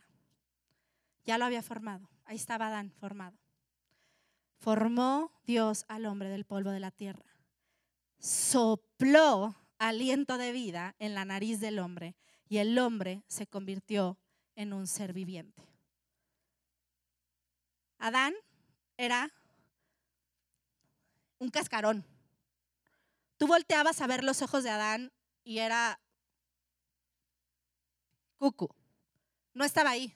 Ya 1.24 1.38
lo 1.38 1.44
había 1.44 1.62
formado. 1.62 2.08
Ahí 2.24 2.36
estaba 2.36 2.68
Adán 2.68 2.90
formado. 2.90 3.36
Formó 4.68 5.32
Dios 5.46 5.87
al 5.88 6.04
hombre 6.04 6.28
del 6.28 6.44
polvo 6.44 6.70
de 6.70 6.78
la 6.78 6.90
tierra. 6.90 7.25
Sopló 8.18 9.56
aliento 9.78 10.37
de 10.37 10.52
vida 10.52 10.94
en 10.98 11.14
la 11.14 11.25
nariz 11.25 11.58
del 11.58 11.78
hombre 11.78 12.16
y 12.50 12.58
el 12.58 12.78
hombre 12.78 13.25
se 13.28 13.46
convirtió 13.46 14.18
en 14.56 14.75
un 14.75 14.87
ser 14.87 15.14
viviente. 15.14 15.66
Adán 17.96 18.34
era 18.98 19.32
un 21.38 21.48
cascarón. 21.48 22.04
Tú 23.38 23.46
volteabas 23.46 24.02
a 24.02 24.06
ver 24.06 24.22
los 24.22 24.42
ojos 24.42 24.64
de 24.64 24.70
Adán 24.70 25.10
y 25.44 25.60
era 25.60 25.98
cucu. 28.37 28.68
No 29.54 29.64
estaba 29.64 29.88
ahí. 29.88 30.14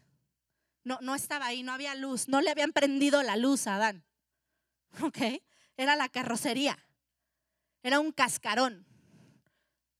No, 0.84 0.98
no 1.00 1.14
estaba 1.14 1.46
ahí, 1.46 1.62
no 1.62 1.72
había 1.72 1.94
luz. 1.94 2.28
No 2.28 2.42
le 2.42 2.50
habían 2.50 2.72
prendido 2.72 3.22
la 3.22 3.36
luz 3.36 3.66
a 3.66 3.76
Adán. 3.76 4.04
¿Ok? 5.02 5.18
Era 5.76 5.96
la 5.96 6.08
carrocería. 6.08 6.78
Era 7.82 8.00
un 8.00 8.12
cascarón. 8.12 8.86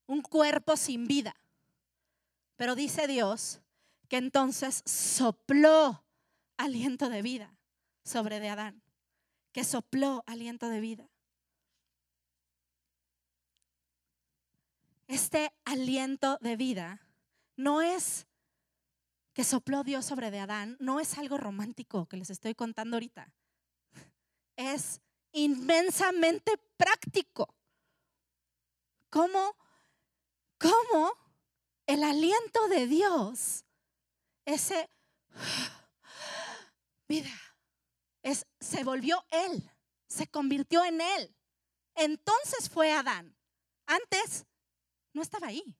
Un 0.06 0.22
cuerpo 0.22 0.76
sin 0.76 1.06
vida. 1.06 1.34
Pero 2.56 2.74
dice 2.74 3.06
Dios 3.06 3.60
que 4.08 4.18
entonces 4.18 4.82
sopló 4.84 6.04
aliento 6.56 7.08
de 7.08 7.22
vida 7.22 7.54
sobre 8.04 8.40
de 8.40 8.50
Adán. 8.50 8.82
Que 9.52 9.64
sopló 9.64 10.22
aliento 10.26 10.68
de 10.68 10.80
vida. 10.80 11.08
Este 15.08 15.52
aliento 15.64 16.38
de 16.40 16.56
vida 16.56 17.00
no 17.56 17.82
es 17.82 18.26
que 19.32 19.44
sopló 19.44 19.82
Dios 19.82 20.04
sobre 20.04 20.30
de 20.30 20.40
Adán, 20.40 20.76
no 20.78 21.00
es 21.00 21.18
algo 21.18 21.38
romántico 21.38 22.06
que 22.06 22.16
les 22.16 22.30
estoy 22.30 22.54
contando 22.54 22.96
ahorita. 22.96 23.32
Es 24.56 25.00
inmensamente 25.32 26.52
práctico. 26.76 27.54
¿Cómo, 29.10 29.56
cómo 30.58 31.12
el 31.86 32.04
aliento 32.04 32.68
de 32.68 32.86
Dios, 32.86 33.64
ese 34.44 34.88
vida, 37.08 37.30
es, 38.22 38.46
se 38.60 38.84
volvió 38.84 39.24
Él, 39.30 39.70
se 40.06 40.26
convirtió 40.26 40.84
en 40.84 41.00
Él. 41.00 41.34
Entonces 41.94 42.70
fue 42.70 42.92
Adán. 42.92 43.36
Antes 43.86 44.46
no 45.12 45.22
estaba 45.22 45.48
ahí. 45.48 45.76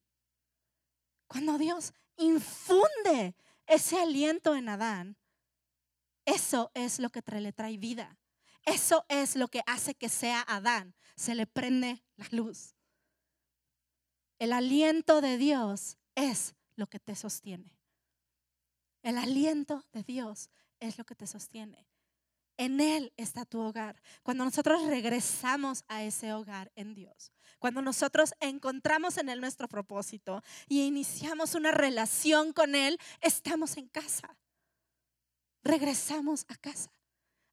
Cuando 1.26 1.56
Dios 1.56 1.94
infunde 2.16 3.34
ese 3.66 3.98
aliento 3.98 4.54
en 4.54 4.68
Adán, 4.68 5.16
eso 6.24 6.70
es 6.74 6.98
lo 6.98 7.10
que 7.10 7.22
le 7.40 7.52
trae 7.52 7.78
vida. 7.78 8.18
Eso 8.64 9.04
es 9.08 9.36
lo 9.36 9.48
que 9.48 9.62
hace 9.66 9.94
que 9.94 10.08
sea 10.08 10.44
Adán. 10.46 10.94
Se 11.16 11.34
le 11.34 11.46
prende 11.46 12.02
la 12.16 12.26
luz. 12.30 12.74
El 14.38 14.52
aliento 14.52 15.20
de 15.20 15.38
Dios 15.38 15.98
es 16.14 16.54
lo 16.76 16.86
que 16.86 16.98
te 16.98 17.14
sostiene. 17.14 17.78
El 19.02 19.18
aliento 19.18 19.84
de 19.92 20.02
Dios 20.02 20.50
es 20.80 20.98
lo 20.98 21.04
que 21.04 21.14
te 21.14 21.26
sostiene. 21.26 21.88
En 22.56 22.80
Él 22.80 23.12
está 23.16 23.44
tu 23.44 23.60
hogar. 23.60 24.00
Cuando 24.22 24.44
nosotros 24.44 24.86
regresamos 24.86 25.84
a 25.88 26.02
ese 26.02 26.32
hogar 26.32 26.70
en 26.76 26.94
Dios, 26.94 27.32
cuando 27.58 27.82
nosotros 27.82 28.34
encontramos 28.40 29.16
en 29.16 29.28
Él 29.28 29.40
nuestro 29.40 29.68
propósito 29.68 30.42
y 30.68 30.82
iniciamos 30.82 31.54
una 31.54 31.72
relación 31.72 32.52
con 32.52 32.74
Él, 32.74 32.98
estamos 33.20 33.76
en 33.76 33.88
casa. 33.88 34.36
Regresamos 35.64 36.44
a 36.48 36.56
casa, 36.56 36.90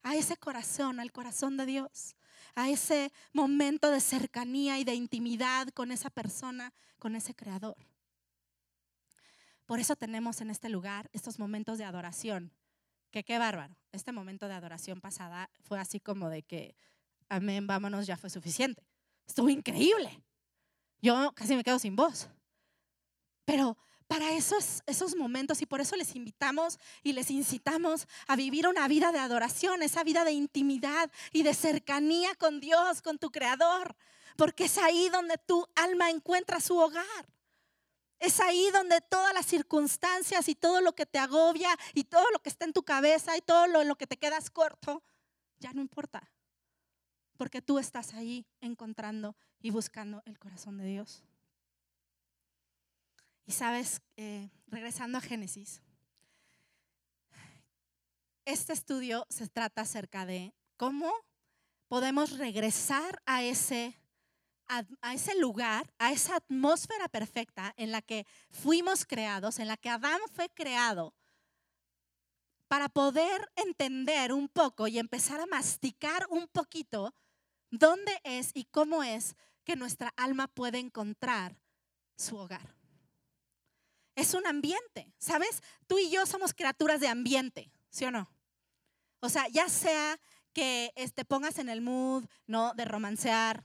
a 0.02 0.14
ese 0.14 0.36
corazón, 0.36 1.00
al 1.00 1.12
corazón 1.12 1.56
de 1.56 1.66
Dios, 1.66 2.16
a 2.54 2.68
ese 2.68 3.12
momento 3.32 3.90
de 3.90 4.00
cercanía 4.00 4.78
y 4.78 4.84
de 4.84 4.94
intimidad 4.94 5.68
con 5.68 5.92
esa 5.92 6.10
persona, 6.10 6.72
con 6.98 7.16
ese 7.16 7.34
creador. 7.34 7.76
Por 9.66 9.78
eso 9.78 9.94
tenemos 9.94 10.40
en 10.40 10.50
este 10.50 10.68
lugar 10.68 11.08
estos 11.12 11.38
momentos 11.38 11.78
de 11.78 11.84
adoración, 11.84 12.52
que 13.10 13.24
qué 13.24 13.38
bárbaro. 13.38 13.76
Este 13.92 14.12
momento 14.12 14.48
de 14.48 14.54
adoración 14.54 15.00
pasada 15.00 15.50
fue 15.60 15.78
así 15.78 16.00
como 16.00 16.28
de 16.28 16.42
que, 16.42 16.74
amén, 17.28 17.66
vámonos, 17.66 18.06
ya 18.06 18.16
fue 18.16 18.30
suficiente. 18.30 18.82
Estuvo 19.26 19.48
increíble. 19.48 20.22
Yo 21.00 21.32
casi 21.34 21.54
me 21.54 21.64
quedo 21.64 21.78
sin 21.78 21.94
voz. 21.94 22.28
Pero 23.44 23.76
para 24.10 24.32
esos, 24.32 24.82
esos 24.86 25.14
momentos 25.14 25.62
y 25.62 25.66
por 25.66 25.80
eso 25.80 25.94
les 25.94 26.16
invitamos 26.16 26.80
y 27.04 27.12
les 27.12 27.30
incitamos 27.30 28.08
a 28.26 28.34
vivir 28.34 28.66
una 28.66 28.88
vida 28.88 29.12
de 29.12 29.20
adoración, 29.20 29.84
esa 29.84 30.02
vida 30.02 30.24
de 30.24 30.32
intimidad 30.32 31.12
y 31.30 31.44
de 31.44 31.54
cercanía 31.54 32.34
con 32.34 32.58
Dios, 32.58 33.02
con 33.02 33.20
tu 33.20 33.30
Creador, 33.30 33.94
porque 34.36 34.64
es 34.64 34.78
ahí 34.78 35.08
donde 35.10 35.38
tu 35.38 35.64
alma 35.76 36.10
encuentra 36.10 36.58
su 36.58 36.76
hogar. 36.76 37.28
Es 38.18 38.40
ahí 38.40 38.68
donde 38.72 39.00
todas 39.00 39.32
las 39.32 39.46
circunstancias 39.46 40.48
y 40.48 40.56
todo 40.56 40.80
lo 40.80 40.92
que 40.92 41.06
te 41.06 41.20
agobia 41.20 41.70
y 41.94 42.02
todo 42.02 42.28
lo 42.32 42.40
que 42.40 42.48
está 42.48 42.64
en 42.64 42.72
tu 42.72 42.82
cabeza 42.82 43.36
y 43.36 43.42
todo 43.42 43.68
lo, 43.68 43.84
lo 43.84 43.94
que 43.94 44.08
te 44.08 44.16
quedas 44.16 44.50
corto, 44.50 45.04
ya 45.60 45.72
no 45.72 45.80
importa 45.80 46.28
porque 47.36 47.62
tú 47.62 47.78
estás 47.78 48.12
ahí 48.12 48.44
encontrando 48.60 49.36
y 49.60 49.70
buscando 49.70 50.20
el 50.26 50.36
corazón 50.36 50.78
de 50.78 50.84
Dios. 50.84 51.22
Y 53.46 53.52
sabes, 53.52 54.00
eh, 54.16 54.50
regresando 54.66 55.18
a 55.18 55.20
Génesis, 55.20 55.80
este 58.44 58.72
estudio 58.72 59.26
se 59.28 59.48
trata 59.48 59.82
acerca 59.82 60.26
de 60.26 60.54
cómo 60.76 61.12
podemos 61.88 62.38
regresar 62.38 63.20
a 63.26 63.42
ese, 63.42 63.96
a 64.66 65.14
ese 65.14 65.36
lugar, 65.38 65.92
a 65.98 66.12
esa 66.12 66.36
atmósfera 66.36 67.08
perfecta 67.08 67.74
en 67.76 67.90
la 67.90 68.02
que 68.02 68.26
fuimos 68.50 69.04
creados, 69.04 69.58
en 69.58 69.68
la 69.68 69.76
que 69.76 69.90
Adán 69.90 70.20
fue 70.32 70.48
creado, 70.48 71.14
para 72.68 72.88
poder 72.88 73.50
entender 73.56 74.32
un 74.32 74.48
poco 74.48 74.86
y 74.86 74.98
empezar 74.98 75.40
a 75.40 75.46
masticar 75.46 76.26
un 76.30 76.46
poquito 76.46 77.12
¿Dónde 77.70 78.20
es 78.24 78.50
y 78.54 78.64
cómo 78.64 79.04
es 79.04 79.36
que 79.64 79.76
nuestra 79.76 80.12
alma 80.16 80.48
puede 80.48 80.78
encontrar 80.78 81.56
su 82.16 82.36
hogar? 82.36 82.74
Es 84.20 84.34
un 84.34 84.46
ambiente, 84.46 85.14
¿sabes? 85.16 85.62
Tú 85.86 85.98
y 85.98 86.10
yo 86.10 86.26
somos 86.26 86.52
criaturas 86.52 87.00
de 87.00 87.08
ambiente, 87.08 87.72
¿sí 87.88 88.04
o 88.04 88.10
no? 88.10 88.30
O 89.20 89.30
sea, 89.30 89.48
ya 89.48 89.66
sea 89.70 90.20
que 90.52 90.92
te 90.94 91.02
este, 91.02 91.24
pongas 91.24 91.56
en 91.56 91.70
el 91.70 91.80
mood, 91.80 92.26
¿no? 92.46 92.74
De 92.74 92.84
romancear, 92.84 93.64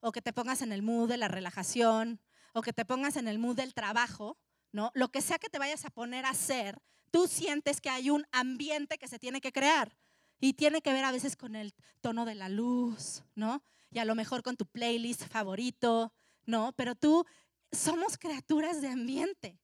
o 0.00 0.12
que 0.12 0.20
te 0.20 0.34
pongas 0.34 0.60
en 0.60 0.72
el 0.72 0.82
mood 0.82 1.08
de 1.08 1.16
la 1.16 1.28
relajación, 1.28 2.20
o 2.52 2.60
que 2.60 2.74
te 2.74 2.84
pongas 2.84 3.16
en 3.16 3.28
el 3.28 3.38
mood 3.38 3.56
del 3.56 3.72
trabajo, 3.72 4.36
¿no? 4.72 4.90
Lo 4.92 5.08
que 5.08 5.22
sea 5.22 5.38
que 5.38 5.48
te 5.48 5.58
vayas 5.58 5.86
a 5.86 5.90
poner 5.90 6.26
a 6.26 6.30
hacer, 6.30 6.78
tú 7.10 7.26
sientes 7.26 7.80
que 7.80 7.88
hay 7.88 8.10
un 8.10 8.26
ambiente 8.30 8.98
que 8.98 9.08
se 9.08 9.18
tiene 9.18 9.40
que 9.40 9.52
crear. 9.52 9.96
Y 10.38 10.52
tiene 10.52 10.82
que 10.82 10.92
ver 10.92 11.04
a 11.04 11.12
veces 11.12 11.34
con 11.34 11.56
el 11.56 11.72
tono 12.02 12.26
de 12.26 12.34
la 12.34 12.50
luz, 12.50 13.22
¿no? 13.34 13.62
Y 13.90 14.00
a 14.00 14.04
lo 14.04 14.14
mejor 14.14 14.42
con 14.42 14.58
tu 14.58 14.66
playlist 14.66 15.22
favorito, 15.28 16.12
¿no? 16.44 16.74
Pero 16.74 16.94
tú 16.94 17.24
somos 17.70 18.18
criaturas 18.18 18.82
de 18.82 18.88
ambiente. 18.88 19.61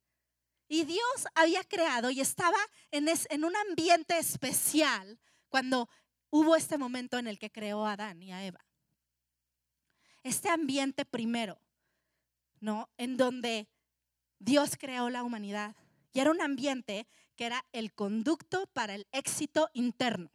Y 0.68 0.84
Dios 0.84 1.26
había 1.34 1.64
creado 1.64 2.10
y 2.10 2.20
estaba 2.20 2.58
en, 2.90 3.08
un 3.44 3.56
ambiente 3.56 4.18
especial 4.18 5.18
cuando 5.48 5.88
hubo 6.30 6.54
este 6.56 6.76
momento 6.76 7.18
en 7.18 7.26
el 7.26 7.38
que 7.38 7.50
creó 7.50 7.86
a 7.86 7.92
Adán 7.92 8.22
y 8.22 8.32
a 8.32 8.44
Eva. 8.44 8.64
Este 10.22 10.50
ambiente 10.50 11.06
primero, 11.06 11.58
¿no? 12.60 12.90
En 12.98 13.16
donde 13.16 13.66
Dios 14.38 14.76
creó 14.78 15.08
la 15.08 15.22
humanidad. 15.22 15.74
Y 16.12 16.20
era 16.20 16.30
un 16.30 16.42
ambiente 16.42 17.06
que 17.34 17.46
era 17.46 17.64
el 17.72 17.94
conducto 17.94 18.66
para 18.66 18.94
el 18.94 19.06
éxito 19.10 19.70
interno. 19.72 20.30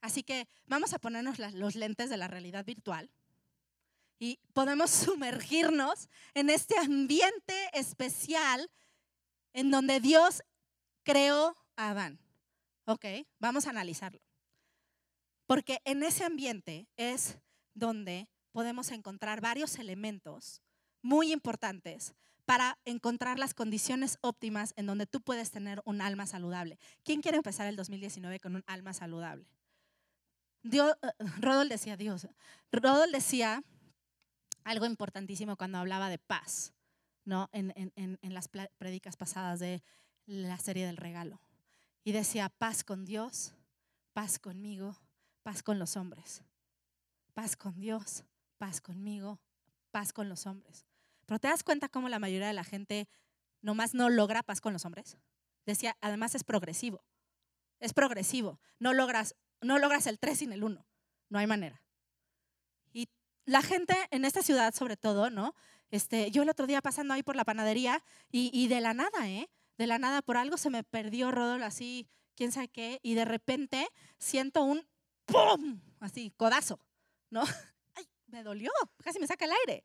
Así 0.00 0.24
que 0.24 0.48
vamos 0.66 0.94
a 0.94 0.98
ponernos 0.98 1.38
los 1.38 1.76
lentes 1.76 2.10
de 2.10 2.16
la 2.16 2.26
realidad 2.26 2.64
virtual 2.64 3.08
y 4.22 4.38
podemos 4.52 4.88
sumergirnos 4.90 6.08
en 6.34 6.48
este 6.48 6.78
ambiente 6.78 7.68
especial 7.72 8.70
en 9.52 9.72
donde 9.72 9.98
Dios 9.98 10.44
creó 11.02 11.56
a 11.74 11.90
Adán. 11.90 12.20
Ok, 12.84 13.04
vamos 13.40 13.66
a 13.66 13.70
analizarlo. 13.70 14.20
Porque 15.46 15.80
en 15.84 16.04
ese 16.04 16.24
ambiente 16.24 16.86
es 16.96 17.38
donde 17.74 18.28
podemos 18.52 18.92
encontrar 18.92 19.40
varios 19.40 19.76
elementos 19.80 20.62
muy 21.02 21.32
importantes 21.32 22.14
para 22.44 22.78
encontrar 22.84 23.40
las 23.40 23.54
condiciones 23.54 24.18
óptimas 24.20 24.72
en 24.76 24.86
donde 24.86 25.06
tú 25.06 25.20
puedes 25.20 25.50
tener 25.50 25.82
un 25.84 26.00
alma 26.00 26.26
saludable. 26.26 26.78
¿Quién 27.02 27.22
quiere 27.22 27.38
empezar 27.38 27.66
el 27.66 27.74
2019 27.74 28.38
con 28.38 28.54
un 28.54 28.62
alma 28.68 28.92
saludable? 28.92 29.48
Dios, 30.62 30.94
eh, 31.02 31.24
Rodol 31.40 31.68
decía 31.68 31.96
Dios. 31.96 32.28
Rodol 32.70 33.10
decía 33.10 33.64
algo 34.64 34.86
importantísimo 34.86 35.56
cuando 35.56 35.78
hablaba 35.78 36.08
de 36.08 36.18
paz, 36.18 36.72
¿no? 37.24 37.48
En, 37.52 38.18
las 38.22 38.48
prédicas 38.48 39.16
pasadas 39.16 39.60
de 39.60 39.82
la 40.26 40.58
serie 40.58 40.86
del 40.86 40.96
regalo. 40.96 41.40
Y 42.04 42.12
decía, 42.12 42.48
paz 42.48 42.84
con 42.84 43.04
Dios, 43.04 43.54
paz 44.12 44.38
conmigo, 44.38 44.96
paz 45.42 45.62
con 45.62 45.78
los 45.78 45.96
hombres. 45.96 46.42
Paz 47.34 47.56
con 47.56 47.78
Dios, 47.80 48.24
paz 48.58 48.80
conmigo, 48.80 49.40
paz 49.90 50.12
con 50.12 50.28
los 50.28 50.46
hombres. 50.46 50.86
Pero 51.26 51.38
te 51.38 51.48
das 51.48 51.62
cuenta 51.62 51.88
cómo 51.88 52.08
la 52.08 52.18
mayoría 52.18 52.48
de 52.48 52.52
la 52.52 52.64
gente 52.64 53.08
nomás 53.60 53.94
no 53.94 54.10
logra 54.10 54.42
paz 54.42 54.60
con 54.60 54.72
los 54.72 54.84
hombres. 54.84 55.16
Decía, 55.64 55.96
además 56.00 56.34
es 56.34 56.44
progresivo. 56.44 57.04
Es 57.78 57.94
progresivo. 57.94 58.60
No 58.78 58.92
logras, 58.92 59.34
no 59.60 59.78
logras 59.78 60.06
el 60.06 60.18
3 60.18 60.38
sin 60.38 60.52
el 60.52 60.64
1. 60.64 60.86
No 61.28 61.38
hay 61.38 61.46
manera. 61.46 61.81
La 63.44 63.62
gente 63.62 63.94
en 64.10 64.24
esta 64.24 64.42
ciudad, 64.42 64.74
sobre 64.74 64.96
todo, 64.96 65.30
¿no? 65.30 65.54
Este, 65.90 66.30
yo 66.30 66.42
el 66.42 66.48
otro 66.48 66.66
día 66.66 66.80
pasando 66.80 67.12
ahí 67.14 67.22
por 67.22 67.36
la 67.36 67.44
panadería 67.44 68.02
y, 68.30 68.50
y 68.52 68.68
de 68.68 68.80
la 68.80 68.94
nada, 68.94 69.28
¿eh? 69.28 69.50
De 69.78 69.86
la 69.86 69.98
nada, 69.98 70.22
por 70.22 70.36
algo 70.36 70.56
se 70.56 70.70
me 70.70 70.84
perdió 70.84 71.30
Rodolfo 71.30 71.66
así, 71.66 72.08
quién 72.34 72.52
sabe 72.52 72.68
qué, 72.68 73.00
y 73.02 73.14
de 73.14 73.24
repente 73.24 73.88
siento 74.18 74.62
un 74.62 74.86
¡pum! 75.26 75.80
Así, 76.00 76.32
codazo, 76.36 76.80
¿no? 77.30 77.42
¡Ay! 77.94 78.08
Me 78.26 78.42
dolió, 78.42 78.70
casi 79.02 79.18
me 79.18 79.26
saca 79.26 79.44
el 79.44 79.52
aire. 79.52 79.84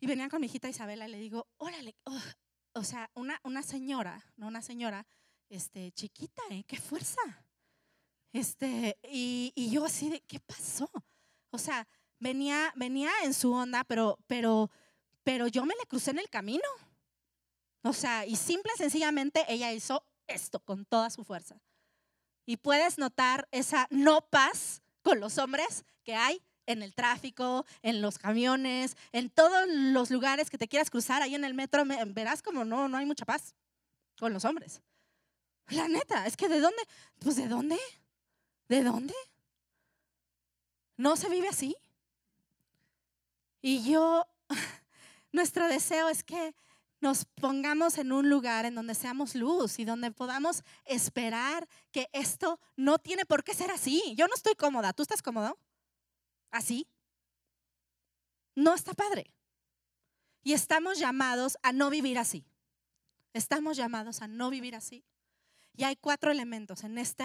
Y 0.00 0.06
venían 0.06 0.28
con 0.28 0.40
mi 0.40 0.46
hijita 0.46 0.68
Isabela 0.68 1.08
y 1.08 1.10
le 1.10 1.18
digo, 1.18 1.48
órale, 1.56 1.96
oh", 2.04 2.20
o 2.74 2.84
sea, 2.84 3.10
una, 3.14 3.40
una 3.44 3.62
señora, 3.62 4.24
no 4.36 4.46
una 4.46 4.62
señora, 4.62 5.06
este, 5.48 5.92
chiquita, 5.92 6.42
¿eh? 6.50 6.64
¡Qué 6.64 6.76
fuerza! 6.78 7.20
Este, 8.32 8.98
y, 9.04 9.52
y, 9.54 9.70
yo 9.70 9.84
así 9.84 10.10
de, 10.10 10.20
¿qué 10.20 10.40
pasó? 10.40 10.90
O 11.50 11.58
sea, 11.58 11.86
venía, 12.18 12.72
venía 12.76 13.10
en 13.24 13.34
su 13.34 13.52
onda, 13.52 13.84
pero, 13.84 14.18
pero, 14.26 14.70
pero 15.22 15.46
yo 15.48 15.64
me 15.64 15.74
le 15.74 15.86
crucé 15.86 16.10
en 16.10 16.18
el 16.18 16.30
camino. 16.30 16.68
O 17.82 17.92
sea, 17.92 18.24
y 18.26 18.36
simple 18.36 18.72
y 18.74 18.78
sencillamente 18.78 19.44
ella 19.48 19.72
hizo 19.72 20.04
esto 20.26 20.60
con 20.60 20.84
toda 20.84 21.10
su 21.10 21.24
fuerza. 21.24 21.60
Y 22.46 22.56
puedes 22.56 22.98
notar 22.98 23.48
esa 23.50 23.86
no 23.90 24.22
paz 24.22 24.82
con 25.02 25.20
los 25.20 25.38
hombres 25.38 25.84
que 26.02 26.14
hay 26.14 26.42
en 26.66 26.82
el 26.82 26.94
tráfico, 26.94 27.66
en 27.82 28.00
los 28.00 28.18
camiones, 28.18 28.96
en 29.12 29.30
todos 29.30 29.66
los 29.68 30.10
lugares 30.10 30.50
que 30.50 30.58
te 30.58 30.68
quieras 30.68 30.90
cruzar, 30.90 31.22
ahí 31.22 31.34
en 31.34 31.44
el 31.44 31.54
metro, 31.54 31.84
verás 32.08 32.42
como 32.42 32.64
no, 32.64 32.88
no 32.88 32.96
hay 32.96 33.06
mucha 33.06 33.24
paz 33.24 33.54
con 34.18 34.32
los 34.32 34.44
hombres. 34.44 34.80
La 35.68 35.88
neta, 35.88 36.26
es 36.26 36.36
que 36.36 36.48
¿de 36.48 36.60
dónde? 36.60 36.82
Pues 37.18 37.36
¿de 37.36 37.48
dónde? 37.48 37.78
¿De 38.68 38.82
dónde? 38.82 39.14
¿No 40.96 41.16
se 41.16 41.28
vive 41.28 41.48
así? 41.48 41.76
Y 43.66 43.82
yo, 43.90 44.26
nuestro 45.32 45.66
deseo 45.68 46.10
es 46.10 46.22
que 46.22 46.54
nos 47.00 47.24
pongamos 47.24 47.96
en 47.96 48.12
un 48.12 48.28
lugar 48.28 48.66
en 48.66 48.74
donde 48.74 48.94
seamos 48.94 49.34
luz 49.34 49.78
y 49.78 49.86
donde 49.86 50.10
podamos 50.10 50.62
esperar 50.84 51.66
que 51.90 52.10
esto 52.12 52.60
no 52.76 52.98
tiene 52.98 53.24
por 53.24 53.42
qué 53.42 53.54
ser 53.54 53.70
así. 53.70 54.14
Yo 54.18 54.28
no 54.28 54.34
estoy 54.34 54.54
cómoda, 54.54 54.92
¿tú 54.92 55.02
estás 55.02 55.22
cómodo? 55.22 55.58
así, 56.50 56.86
no 58.54 58.74
está 58.74 58.92
padre. 58.92 59.32
Y 60.42 60.52
estamos 60.52 60.98
llamados 60.98 61.56
a 61.62 61.72
no 61.72 61.88
vivir 61.88 62.18
así. 62.18 62.44
Estamos 63.32 63.78
llamados 63.78 64.20
a 64.20 64.28
no 64.28 64.50
vivir 64.50 64.76
así. 64.76 65.06
Y 65.72 65.84
hay 65.84 65.96
cuatro 65.96 66.30
elementos 66.30 66.84
en 66.84 66.98
este 66.98 67.24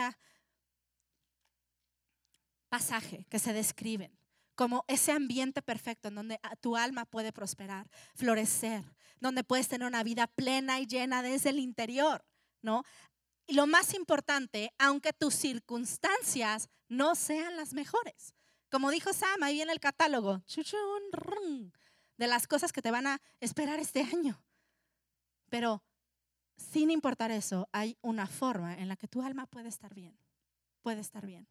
pasaje 2.69 3.25
que 3.29 3.39
se 3.39 3.51
describen 3.51 4.18
como 4.59 4.83
ese 4.89 5.13
ambiente 5.13 5.61
perfecto 5.61 6.09
en 6.09 6.15
donde 6.15 6.37
tu 6.59 6.75
alma 6.75 7.05
puede 7.05 7.31
prosperar, 7.31 7.89
florecer, 8.13 8.83
donde 9.21 9.45
puedes 9.45 9.69
tener 9.69 9.87
una 9.87 10.03
vida 10.03 10.27
plena 10.27 10.81
y 10.81 10.85
llena 10.85 11.23
desde 11.23 11.51
el 11.51 11.59
interior, 11.59 12.25
¿no? 12.61 12.83
Y 13.47 13.53
lo 13.53 13.67
más 13.67 13.93
importante, 13.93 14.73
aunque 14.77 15.13
tus 15.13 15.33
circunstancias 15.33 16.67
no 16.89 17.15
sean 17.15 17.55
las 17.55 17.73
mejores, 17.73 18.33
como 18.69 18.91
dijo 18.91 19.13
Sam, 19.13 19.43
ahí 19.43 19.53
viene 19.53 19.71
el 19.71 19.79
catálogo 19.79 20.43
de 22.17 22.27
las 22.27 22.45
cosas 22.45 22.73
que 22.73 22.81
te 22.81 22.91
van 22.91 23.07
a 23.07 23.21
esperar 23.39 23.79
este 23.79 24.01
año. 24.01 24.43
Pero 25.49 25.81
sin 26.57 26.91
importar 26.91 27.31
eso, 27.31 27.69
hay 27.71 27.97
una 28.01 28.27
forma 28.27 28.73
en 28.73 28.89
la 28.89 28.97
que 28.97 29.07
tu 29.07 29.21
alma 29.21 29.45
puede 29.45 29.69
estar 29.69 29.93
bien. 29.93 30.19
Puede 30.81 30.99
estar 30.99 31.25
bien. 31.25 31.47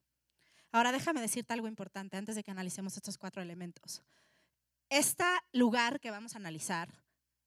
Ahora 0.73 0.93
déjame 0.93 1.21
decirte 1.21 1.53
algo 1.55 1.69
importante 1.69 2.17
antes 2.17 2.37
de 2.37 2.43
que 2.43 2.51
analicemos 2.51 2.97
estos 2.97 3.17
cuatro 3.17 3.43
elementos. 3.43 4.03
Este 4.91 5.25
lugar 5.53 6.01
que 6.01 6.11
vamos 6.11 6.35
a 6.35 6.39
analizar 6.39 6.89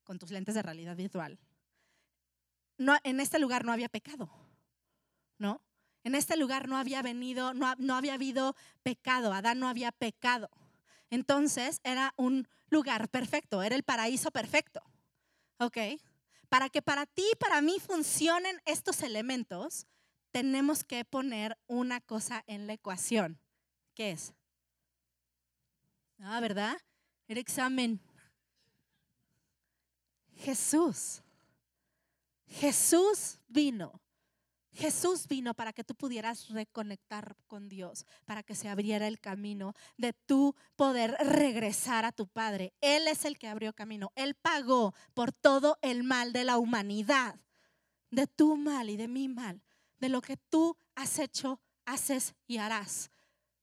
con 0.03 0.19
tus 0.19 0.31
lentes 0.31 0.55
de 0.55 0.61
realidad 0.61 0.95
virtual, 0.95 1.39
no, 2.77 2.97
en 3.03 3.19
este 3.19 3.37
lugar 3.37 3.63
no 3.63 3.71
había 3.71 3.89
pecado, 3.89 4.29
¿no? 5.37 5.61
En 6.03 6.15
este 6.15 6.35
lugar 6.35 6.67
no 6.67 6.77
había 6.77 7.01
venido, 7.03 7.53
no, 7.53 7.95
había 7.95 8.15
habido 8.15 8.55
pecado, 8.81 9.33
Adán 9.33 9.59
no 9.59 9.67
había 9.67 9.91
pecado. 9.91 10.49
Entonces 11.11 11.79
era 11.83 12.13
un 12.17 12.47
lugar 12.69 13.09
perfecto, 13.09 13.61
era 13.61 13.75
el 13.75 13.83
paraíso 13.83 14.31
perfecto. 14.31 14.81
¿Ok? 15.59 15.77
Para 16.49 16.69
que 16.69 16.81
para 16.81 17.05
ti 17.05 17.23
y 17.31 17.35
para 17.35 17.61
mí 17.61 17.79
funcionen 17.79 18.59
estos 18.65 19.03
elementos, 19.03 19.85
tenemos 20.31 20.83
que 20.83 21.05
poner 21.05 21.57
una 21.67 22.01
cosa 22.01 22.43
en 22.47 22.67
la 22.67 22.73
ecuación. 22.73 23.39
¿Qué 23.93 24.11
es? 24.11 24.33
Ah, 26.19 26.39
¿verdad? 26.39 26.77
El 27.27 27.37
examen. 27.37 27.99
Jesús. 30.35 31.21
Jesús 32.47 33.39
vino 33.47 34.01
Jesús 34.73 35.27
vino 35.27 35.53
para 35.53 35.73
que 35.73 35.83
tú 35.83 35.95
pudieras 35.95 36.47
reconectar 36.49 37.35
con 37.47 37.67
Dios, 37.67 38.05
para 38.25 38.41
que 38.41 38.55
se 38.55 38.69
abriera 38.69 39.07
el 39.07 39.19
camino 39.19 39.73
de 39.97 40.13
tu 40.13 40.55
poder 40.75 41.15
regresar 41.19 42.05
a 42.05 42.13
tu 42.13 42.27
Padre. 42.27 42.73
Él 42.79 43.07
es 43.07 43.25
el 43.25 43.37
que 43.37 43.49
abrió 43.49 43.73
camino. 43.73 44.11
Él 44.15 44.33
pagó 44.35 44.93
por 45.13 45.33
todo 45.33 45.77
el 45.81 46.03
mal 46.03 46.31
de 46.31 46.45
la 46.45 46.57
humanidad, 46.57 47.35
de 48.11 48.27
tu 48.27 48.55
mal 48.55 48.89
y 48.89 48.95
de 48.95 49.09
mi 49.09 49.27
mal, 49.27 49.61
de 50.01 50.09
lo 50.09 50.21
que 50.21 50.35
tú 50.35 50.75
has 50.95 51.19
hecho, 51.19 51.61
haces 51.85 52.33
y 52.47 52.57
harás. 52.57 53.11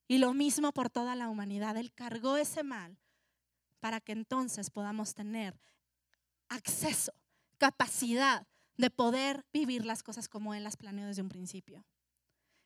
Y 0.07 0.19
lo 0.19 0.33
mismo 0.33 0.73
por 0.73 0.89
toda 0.89 1.15
la 1.17 1.29
humanidad. 1.29 1.77
Él 1.77 1.93
cargó 1.93 2.39
ese 2.39 2.63
mal 2.63 2.97
para 3.81 4.01
que 4.01 4.13
entonces 4.13 4.71
podamos 4.71 5.15
tener 5.15 5.61
acceso, 6.49 7.13
capacidad 7.59 8.47
de 8.77 8.89
poder 8.89 9.45
vivir 9.53 9.85
las 9.85 10.03
cosas 10.03 10.29
como 10.29 10.55
Él 10.55 10.65
las 10.65 10.77
planeó 10.77 11.07
desde 11.07 11.23
un 11.23 11.29
principio. 11.29 11.85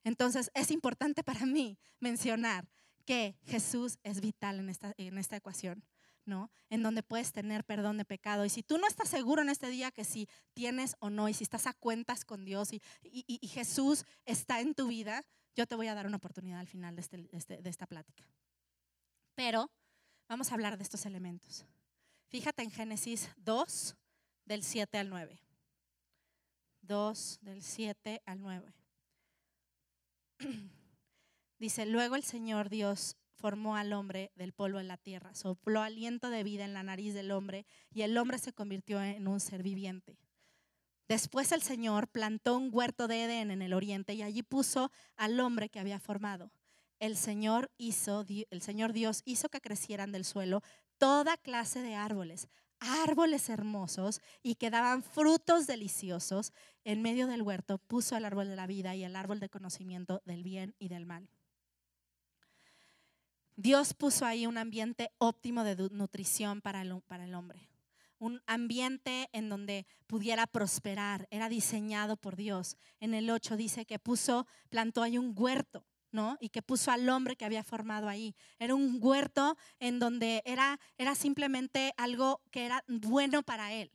Entonces 0.05 0.51
es 0.55 0.71
importante 0.71 1.25
para 1.25 1.47
mí 1.47 1.79
mencionar 1.99 2.69
que 3.07 3.37
Jesús 3.47 3.99
es 4.03 4.21
vital 4.21 4.61
en 4.61 4.69
esta, 4.69 4.93
en 4.97 5.19
esta 5.19 5.37
ecuación, 5.37 5.83
¿no? 6.25 6.51
En 6.71 6.83
donde 6.83 7.03
puedes 7.03 7.33
tener 7.33 7.65
perdón 7.65 7.99
de 7.99 8.05
pecado. 8.05 8.45
Y 8.45 8.49
si 8.49 8.63
tú 8.63 8.79
no 8.79 8.87
estás 8.87 9.09
seguro 9.09 9.43
en 9.43 9.49
este 9.49 9.69
día 9.69 9.91
que 9.91 10.05
si 10.05 10.29
tienes 10.55 10.97
o 11.01 11.11
no, 11.11 11.29
y 11.29 11.35
si 11.35 11.45
estás 11.45 11.67
a 11.67 11.75
cuentas 11.75 12.25
con 12.25 12.45
Dios 12.45 12.71
y, 12.73 12.81
Jesús 13.49 14.05
está 14.25 14.61
en 14.61 14.75
tu 14.75 14.89
vida, 14.89 15.25
yo 15.55 15.67
te 15.67 15.75
voy 15.75 15.89
a 15.89 15.95
dar 15.95 16.07
una 16.07 16.17
oportunidad 16.17 16.61
al 16.61 16.69
final 16.69 16.97
de, 16.97 17.03
este, 17.03 17.29
este, 17.33 17.61
de 17.61 17.71
esta 17.71 17.87
plática. 17.87 18.27
Pero 19.35 19.71
vamos 20.29 20.51
a 20.51 20.55
hablar 20.55 20.77
de 20.77 20.83
estos 20.83 21.05
elementos. 21.07 21.65
Fíjate 22.29 22.63
en 22.63 22.71
Génesis 22.71 23.29
2, 23.37 23.97
del 24.47 24.63
7 24.63 24.99
al 24.99 25.11
9. 25.11 25.39
2, 26.83 27.39
del 27.43 27.63
7 27.63 28.23
al 28.25 28.41
9. 28.41 28.75
Dice, 31.59 31.87
luego 31.87 32.17
el 32.17 32.25
Señor 32.25 32.71
Dios 32.71 33.17
formó 33.43 33.75
al 33.75 33.93
hombre 33.93 34.31
del 34.37 34.53
polvo 34.53 34.79
de 34.79 34.85
la 34.85 34.97
tierra, 34.97 35.35
sopló 35.35 35.83
aliento 35.83 36.31
de 36.31 36.45
vida 36.45 36.65
en 36.65 36.75
la 36.75 36.85
nariz 36.85 37.13
del 37.13 37.33
hombre 37.33 37.67
y 37.91 38.03
el 38.03 38.17
hombre 38.17 38.39
se 38.39 38.53
convirtió 38.53 39.03
en 39.03 39.27
un 39.27 39.41
ser 39.41 39.65
viviente. 39.65 40.17
Después 41.09 41.51
el 41.51 41.61
Señor 41.61 42.07
plantó 42.07 42.57
un 42.57 42.71
huerto 42.73 43.09
de 43.09 43.25
Edén 43.25 43.51
en 43.51 43.61
el 43.61 43.75
oriente 43.75 44.15
y 44.15 44.23
allí 44.23 44.45
puso 44.45 44.93
al 45.17 45.41
hombre 45.41 45.71
que 45.71 45.81
había 45.81 45.99
formado. 45.99 46.53
El 47.01 47.17
Señor 47.17 47.73
hizo, 47.79 48.25
el 48.29 48.63
Señor 48.63 48.93
Dios 48.93 49.23
hizo 49.25 49.49
que 49.49 49.61
crecieran 49.61 50.13
del 50.13 50.25
suelo 50.25 50.63
toda 50.99 51.37
clase 51.37 51.83
de 51.83 51.97
árboles, 51.97 52.47
árboles 52.79 53.49
hermosos 53.49 54.21
y 54.45 54.55
que 54.55 54.71
daban 54.71 55.03
frutos 55.03 55.67
deliciosos. 55.67 56.53
En 56.85 57.03
medio 57.03 57.27
del 57.27 57.43
huerto 57.43 57.79
puso 57.79 58.17
el 58.17 58.25
árbol 58.25 58.47
de 58.47 58.55
la 58.55 58.69
vida 58.69 58.95
y 58.95 59.03
el 59.03 59.17
árbol 59.17 59.41
de 59.41 59.49
conocimiento 59.49 60.23
del 60.27 60.45
bien 60.45 60.77
y 60.79 60.87
del 60.87 61.07
mal. 61.07 61.29
Dios 63.57 63.95
puso 63.95 64.25
ahí 64.25 64.47
un 64.47 64.59
ambiente 64.59 65.11
óptimo 65.19 65.65
de 65.65 65.77
nutrición 65.91 66.61
para 66.61 66.83
el, 66.83 66.93
hombre 66.93 67.69
un 68.19 68.41
ambiente 68.47 69.29
en 69.33 69.49
donde 69.49 69.85
pudiera 70.07 70.47
prosperar. 70.47 71.27
Era 71.31 71.49
diseñado 71.49 72.17
por 72.17 72.37
Dios. 72.37 72.77
En 73.01 73.15
el 73.15 73.29
8 73.29 73.57
dice 73.57 73.85
que 73.85 73.99
puso, 73.99 74.47
plantó 74.69 75.03
ahí 75.03 75.19
un 75.19 75.35
huerto, 75.37 75.85
¿no? 76.13 76.39
Y 76.41 76.51
que 76.51 76.63
puso 76.63 76.93
al 76.93 77.09
hombre 77.09 77.35
que 77.35 77.45
había 77.45 77.65
formado 77.65 78.09
ahí. 78.09 78.37
Era 78.61 78.77
un 78.77 78.99
huerto 79.01 79.57
en 79.81 79.99
donde 79.99 80.41
era, 80.45 80.79
era 80.99 81.17
simplemente 81.17 81.93
algo 81.97 82.41
que 82.53 82.65
era 82.65 82.85
bueno 82.87 83.43
para 83.43 83.73
él. 83.73 83.91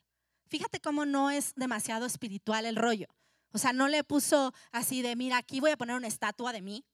Fíjate 0.48 0.82
cómo 0.82 1.06
no 1.06 1.32
es 1.32 1.54
demasiado 1.56 2.06
espiritual 2.06 2.66
el 2.66 2.76
rollo. 2.76 3.08
O 3.54 3.58
sea, 3.58 3.72
no 3.72 3.88
le 3.88 4.04
puso 4.04 4.54
así 4.74 5.02
de, 5.02 5.16
mira, 5.16 5.38
aquí 5.38 5.62
voy 5.62 5.72
a 5.72 5.78
poner 5.78 5.96
una 5.96 6.08
estatua 6.08 6.52
de 6.52 6.62
mí, 6.62 6.86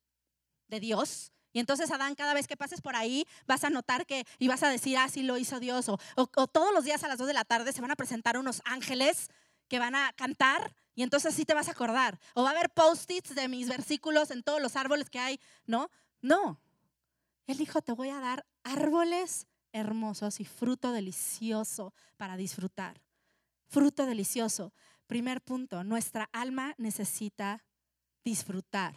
de 0.68 0.80
Dios, 0.80 1.33
y 1.54 1.60
entonces, 1.60 1.92
Adán, 1.92 2.16
cada 2.16 2.34
vez 2.34 2.48
que 2.48 2.58
pases 2.58 2.82
por 2.82 2.96
ahí, 2.96 3.26
vas 3.46 3.64
a 3.64 3.70
notar 3.70 4.08
que, 4.08 4.26
y 4.40 4.48
vas 4.48 4.64
a 4.64 4.70
decir, 4.70 4.98
ah, 4.98 5.08
sí 5.08 5.22
lo 5.22 5.38
hizo 5.38 5.60
Dios. 5.60 5.88
O, 5.88 5.98
todos 6.48 6.74
los 6.74 6.84
días 6.84 7.04
a 7.04 7.08
las 7.08 7.20
2 7.20 7.28
de 7.28 7.34
la 7.34 7.46
tarde 7.46 7.72
se 7.72 7.82
van 7.82 7.92
a 7.92 7.96
presentar 7.96 8.38
unos 8.38 8.62
ángeles 8.66 9.30
que 9.68 9.78
van 9.78 9.94
a 9.94 10.12
cantar 10.14 10.76
y 10.96 11.04
entonces 11.04 11.36
sí 11.36 11.46
te 11.46 11.54
vas 11.54 11.68
a 11.68 11.72
acordar. 11.72 12.20
O 12.34 12.44
va 12.44 12.50
a 12.50 12.54
haber 12.54 12.72
post-its 12.72 13.36
de 13.36 13.48
mis 13.48 13.70
versículos 13.70 14.32
en 14.32 14.42
todos 14.42 14.62
los 14.62 14.76
árboles 14.76 15.12
que 15.12 15.20
hay, 15.20 15.40
¿no? 15.66 15.90
No. 16.22 16.60
Él 17.46 17.58
dijo, 17.58 17.82
te 17.82 17.92
voy 17.92 18.10
a 18.10 18.20
dar 18.20 18.46
árboles 18.64 19.46
hermosos 19.74 20.40
y 20.40 20.46
fruto 20.46 20.92
delicioso 20.92 21.94
para 22.18 22.36
disfrutar. 22.36 23.00
Fruto 23.68 24.08
delicioso. 24.08 24.74
Primer 25.06 25.42
punto, 25.42 25.84
nuestra 25.84 26.30
alma 26.32 26.74
necesita 26.78 27.64
disfrutar. 28.24 28.96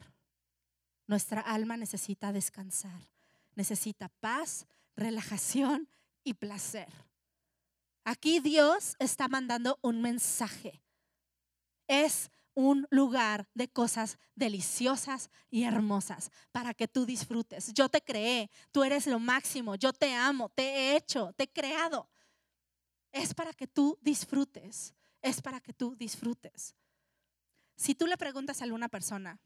Nuestra 1.07 1.40
alma 1.40 1.77
necesita 1.77 2.33
descansar, 2.33 3.09
necesita 3.55 4.09
paz, 4.21 4.66
relajación 4.97 5.88
y 6.25 6.35
placer. 6.35 6.88
Aquí 8.05 8.40
Dios 8.40 8.97
está 8.99 9.29
mandando 9.29 9.79
un 9.83 10.01
mensaje. 10.01 10.83
Es 11.87 12.31
un 12.55 12.87
lugar 12.90 13.47
de 13.55 13.69
cosas 13.69 14.19
deliciosas 14.35 15.31
y 15.51 15.64
hermosas 15.64 16.31
para 16.53 16.73
que 16.73 16.88
tú 16.88 17.05
disfrutes. 17.05 17.73
Yo 17.75 17.88
te 17.88 18.01
creé, 18.01 18.51
tú 18.73 18.83
eres 18.83 19.07
lo 19.07 19.19
máximo, 19.19 19.75
yo 19.75 19.92
te 19.92 20.14
amo, 20.14 20.49
te 20.49 20.62
he 20.62 20.97
hecho, 20.97 21.33
te 21.35 21.45
he 21.45 21.53
creado. 21.53 22.09
Es 23.12 23.35
para 23.35 23.53
que 23.53 23.66
tú 23.66 23.99
disfrutes, 24.01 24.95
es 25.21 25.42
para 25.42 25.61
que 25.61 25.73
tú 25.73 25.95
disfrutes. 25.97 26.75
Si 27.77 27.95
tú 27.95 28.07
le 28.07 28.16
preguntas 28.16 28.61
a 28.61 28.64
alguna 28.64 28.88
persona, 28.88 29.38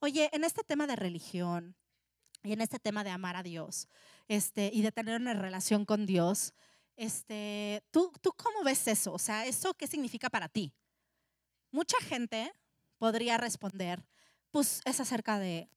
Oye, 0.00 0.28
en 0.32 0.44
este 0.44 0.62
tema 0.62 0.86
de 0.86 0.96
religión 0.96 1.74
y 2.42 2.52
en 2.52 2.60
este 2.60 2.78
tema 2.78 3.02
de 3.02 3.10
amar 3.10 3.36
a 3.36 3.42
Dios 3.42 3.88
este, 4.28 4.70
y 4.72 4.82
de 4.82 4.92
tener 4.92 5.20
una 5.20 5.34
relación 5.34 5.84
con 5.84 6.06
Dios, 6.06 6.52
este, 6.96 7.82
¿tú, 7.90 8.12
¿tú 8.20 8.32
cómo 8.32 8.62
ves 8.62 8.86
eso? 8.88 9.12
O 9.12 9.18
sea, 9.18 9.46
¿eso 9.46 9.74
qué 9.74 9.86
significa 9.86 10.28
para 10.28 10.48
ti? 10.48 10.74
Mucha 11.70 11.98
gente 12.00 12.52
podría 12.98 13.38
responder, 13.38 14.06
pues 14.50 14.80
es 14.84 15.00
acerca 15.00 15.38
de 15.38 15.70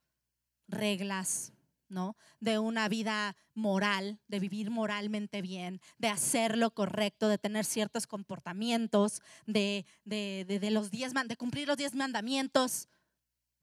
reglas, 0.67 1.53
¿no? 1.87 2.15
De 2.39 2.59
una 2.59 2.87
vida 2.87 3.35
moral, 3.53 4.19
de 4.27 4.39
vivir 4.39 4.69
moralmente 4.69 5.41
bien, 5.41 5.81
de 5.97 6.09
hacer 6.09 6.57
lo 6.57 6.71
correcto, 6.71 7.27
de 7.29 7.37
tener 7.37 7.65
ciertos 7.65 8.05
comportamientos, 8.05 9.21
de, 9.45 9.85
de, 10.03 10.45
de, 10.47 10.59
de 10.59 10.71
los 10.71 10.91
diez, 10.91 11.13
de 11.13 11.37
cumplir 11.37 11.67
los 11.67 11.77
diez 11.77 11.95
mandamientos. 11.95 12.87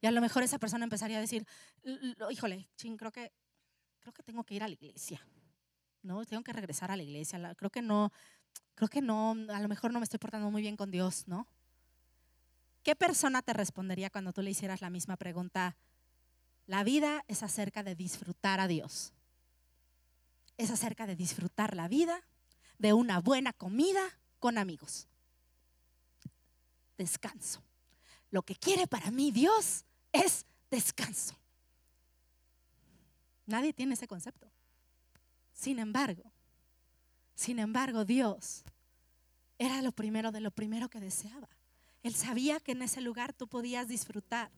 A 0.06 0.10
lo 0.10 0.20
mejor 0.20 0.42
esa 0.42 0.58
persona 0.58 0.84
empezaría 0.84 1.18
a 1.18 1.20
decir, 1.20 1.46
híjole, 2.30 2.68
ching, 2.76 2.96
creo 2.96 3.12
que, 3.12 3.32
creo 4.00 4.12
que 4.12 4.22
tengo 4.22 4.44
que 4.44 4.54
ir 4.54 4.62
a 4.62 4.68
la 4.68 4.74
iglesia. 4.74 5.20
¿no? 6.06 6.24
Tengo 6.24 6.42
que 6.42 6.52
regresar 6.52 6.90
a 6.90 6.96
la 6.96 7.02
iglesia. 7.02 7.54
Creo 7.56 7.70
que 7.70 7.82
no, 7.82 8.12
creo 8.74 8.88
que 8.88 9.02
no, 9.02 9.36
a 9.48 9.60
lo 9.60 9.68
mejor 9.68 9.92
no 9.92 9.98
me 9.98 10.04
estoy 10.04 10.18
portando 10.18 10.50
muy 10.50 10.62
bien 10.62 10.76
con 10.76 10.90
Dios, 10.90 11.24
¿no? 11.26 11.46
¿Qué 12.82 12.94
persona 12.94 13.42
te 13.42 13.52
respondería 13.52 14.10
cuando 14.10 14.32
tú 14.32 14.42
le 14.42 14.50
hicieras 14.50 14.80
la 14.80 14.90
misma 14.90 15.16
pregunta? 15.16 15.76
La 16.66 16.84
vida 16.84 17.24
es 17.26 17.42
acerca 17.42 17.82
de 17.82 17.96
disfrutar 17.96 18.60
a 18.60 18.68
Dios. 18.68 19.12
Es 20.56 20.70
acerca 20.70 21.06
de 21.06 21.16
disfrutar 21.16 21.74
la 21.74 21.88
vida, 21.88 22.22
de 22.78 22.92
una 22.92 23.20
buena 23.20 23.52
comida 23.52 24.00
con 24.38 24.56
amigos. 24.56 25.08
Descanso. 26.96 27.62
Lo 28.30 28.42
que 28.42 28.54
quiere 28.54 28.86
para 28.86 29.10
mí 29.10 29.32
Dios 29.32 29.84
es 30.24 30.46
descanso. 30.70 31.34
Nadie 33.46 33.72
tiene 33.72 33.94
ese 33.94 34.08
concepto. 34.08 34.50
Sin 35.52 35.78
embargo, 35.78 36.22
sin 37.34 37.58
embargo, 37.58 38.04
Dios 38.04 38.64
era 39.58 39.82
lo 39.82 39.92
primero 39.92 40.32
de 40.32 40.40
lo 40.40 40.50
primero 40.50 40.88
que 40.88 41.00
deseaba. 41.00 41.48
Él 42.02 42.14
sabía 42.14 42.60
que 42.60 42.72
en 42.72 42.82
ese 42.82 43.00
lugar 43.00 43.32
tú 43.32 43.48
podías 43.48 43.88
disfrutar, 43.88 44.50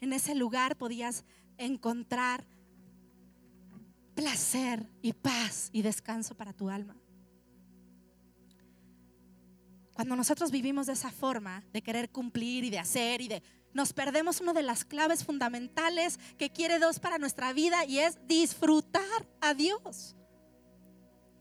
en 0.00 0.12
ese 0.12 0.34
lugar 0.34 0.76
podías 0.76 1.24
encontrar 1.58 2.44
placer 4.14 4.88
y 5.00 5.12
paz 5.12 5.70
y 5.72 5.82
descanso 5.82 6.34
para 6.34 6.52
tu 6.52 6.68
alma. 6.68 6.96
Cuando 9.94 10.16
nosotros 10.16 10.50
vivimos 10.50 10.86
de 10.86 10.94
esa 10.94 11.10
forma, 11.10 11.62
de 11.72 11.82
querer 11.82 12.10
cumplir 12.10 12.64
y 12.64 12.70
de 12.70 12.78
hacer 12.78 13.20
y 13.20 13.28
de 13.28 13.42
nos 13.74 13.92
perdemos 13.92 14.40
una 14.40 14.52
de 14.52 14.62
las 14.62 14.84
claves 14.84 15.24
fundamentales 15.24 16.18
que 16.38 16.50
quiere 16.50 16.78
Dios 16.78 17.00
para 17.00 17.18
nuestra 17.18 17.52
vida 17.52 17.84
y 17.84 18.00
es 18.00 18.18
disfrutar 18.26 19.26
a 19.40 19.54
Dios. 19.54 20.14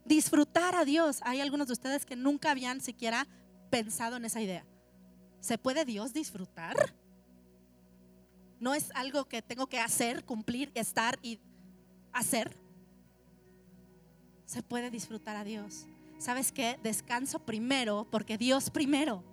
Disfrutar 0.06 0.76
a 0.76 0.86
Dios. 0.86 1.20
Hay 1.24 1.42
algunos 1.42 1.68
de 1.68 1.74
ustedes 1.74 2.06
que 2.06 2.16
nunca 2.16 2.52
habían 2.52 2.82
siquiera 2.82 3.28
pensado 3.70 4.16
en 4.16 4.26
esa 4.26 4.42
idea. 4.42 4.66
¿Se 5.42 5.58
puede 5.58 5.86
Dios 5.86 6.14
disfrutar? 6.14 6.94
No 8.60 8.74
es 8.76 8.92
algo 8.94 9.26
que 9.26 9.42
tengo 9.42 9.68
que 9.68 9.80
hacer, 9.80 10.24
cumplir, 10.24 10.72
estar 10.76 11.18
y 11.22 11.40
hacer. 12.14 12.56
Se 14.46 14.64
puede 14.64 14.90
disfrutar 14.90 15.36
a 15.36 15.44
Dios. 15.44 15.88
¿Sabes 16.20 16.52
qué? 16.52 16.80
Descanso 16.84 17.40
primero 17.40 18.08
porque 18.12 18.38
Dios 18.38 18.70
primero. 18.70 19.24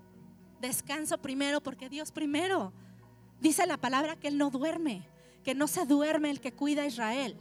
Descanso 0.61 1.19
primero 1.19 1.61
porque 1.61 1.89
Dios 1.89 2.11
primero. 2.11 2.73
Dice 3.41 3.67
la 3.67 3.77
palabra 3.77 4.17
que 4.17 4.29
Él 4.29 4.39
no 4.39 4.51
duerme, 4.51 5.07
que 5.45 5.55
no 5.55 5.67
se 5.67 5.87
duerme 5.87 6.31
el 6.31 6.41
que 6.41 6.53
cuida 6.53 6.83
a 6.83 6.87
Israel. 6.87 7.37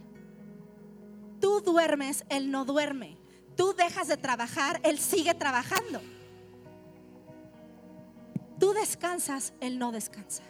Tú 1.40 1.60
duermes, 1.60 2.24
Él 2.28 2.50
no 2.50 2.64
duerme. 2.64 3.16
Tú 3.56 3.74
dejas 3.74 4.08
de 4.08 4.16
trabajar, 4.16 4.80
Él 4.84 4.98
sigue 4.98 5.34
trabajando. 5.34 6.00
Tú 8.58 8.72
descansas, 8.72 9.52
Él 9.60 9.78
no 9.78 9.92
descansa. 9.92 10.42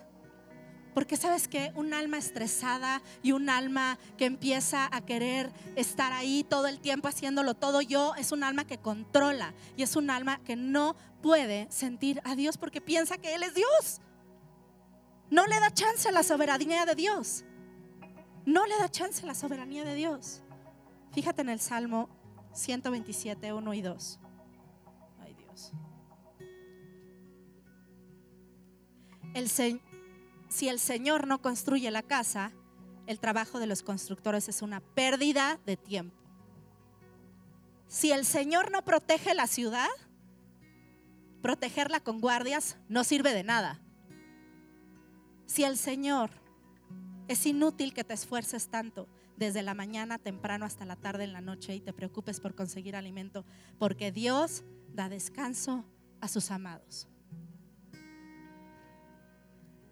Porque 0.95 1.17
sabes 1.17 1.47
que 1.47 1.71
un 1.75 1.95
alma 1.95 2.19
estresada 2.19 3.03
y 3.23 3.33
un 3.33 3.49
alma 3.51 3.99
que 4.17 4.25
empieza 4.25 4.89
a 4.91 5.01
querer 5.05 5.51
estar 5.77 6.13
ahí 6.13 6.45
todo 6.49 6.67
el 6.67 6.81
tiempo 6.81 7.09
haciéndolo 7.09 7.55
todo 7.55 7.81
yo, 7.81 8.15
es 8.17 8.33
un 8.33 8.43
alma 8.43 8.67
que 8.67 8.79
controla 8.79 9.55
y 9.77 9.83
es 9.83 9.95
un 9.97 10.11
alma 10.11 10.41
que 10.45 10.57
no 10.57 10.97
puede 11.23 11.67
sentir 11.71 12.21
a 12.25 12.35
Dios 12.35 12.59
porque 12.59 12.81
piensa 12.81 13.17
que 13.17 13.35
Él 13.35 13.43
es 13.43 13.55
Dios. 13.55 14.01
No 15.31 15.47
le 15.47 15.61
da 15.61 15.71
chance 15.73 16.09
a 16.09 16.13
la 16.13 16.23
soberanía 16.23 16.87
de 16.87 16.95
Dios. 16.95 17.45
No 18.47 18.67
le 18.67 18.77
da 18.79 18.89
chance 18.89 19.23
a 19.23 19.27
la 19.27 19.35
soberanía 19.35 19.85
de 19.85 19.95
Dios. 19.95 20.43
Fíjate 21.13 21.43
en 21.43 21.51
el 21.51 21.61
Salmo 21.61 22.09
127, 22.55 23.53
1 23.53 23.75
y 23.75 23.83
2. 23.83 24.21
Ay 25.21 25.35
Dios. 25.35 25.73
Si 30.49 30.69
el 30.69 30.81
Señor 30.81 31.27
no 31.27 31.43
construye 31.43 31.91
la 31.91 32.03
casa, 32.03 32.53
el 33.07 33.21
trabajo 33.21 33.59
de 33.59 33.67
los 33.67 33.83
constructores 33.83 34.49
es 34.49 34.63
una 34.63 34.81
pérdida 34.81 35.61
de 35.67 35.77
tiempo. 35.77 36.17
si 37.87 38.13
el 38.13 38.27
Señor 38.27 38.71
no 38.71 38.85
protege 38.85 39.35
la 39.35 39.47
ciudad, 39.47 39.89
protegerla 41.41 42.01
con 42.01 42.21
guardias 42.21 42.77
no 42.89 43.03
sirve 43.05 43.33
de 43.33 43.45
nada. 43.45 43.81
Si 45.49 45.65
el 45.65 45.79
Señor 45.79 46.31
es 47.27 47.47
inútil 47.47 47.95
que 47.95 48.05
te 48.05 48.13
esfuerces 48.13 48.69
tanto 48.69 49.09
desde 49.39 49.63
la 49.63 49.73
mañana 49.73 50.19
temprano 50.19 50.67
hasta 50.67 50.85
la 50.85 50.95
tarde 50.95 51.25
en 51.25 51.33
la 51.33 51.41
noche 51.41 51.75
y 51.75 51.81
te 51.81 51.95
preocupes 51.95 52.39
por 52.39 52.55
conseguir 52.55 52.95
alimento, 52.95 53.47
porque 53.79 54.13
Dios 54.13 54.63
da 54.93 55.09
descanso 55.09 55.87
a 56.21 56.29
sus 56.29 56.51
amados. 56.51 57.09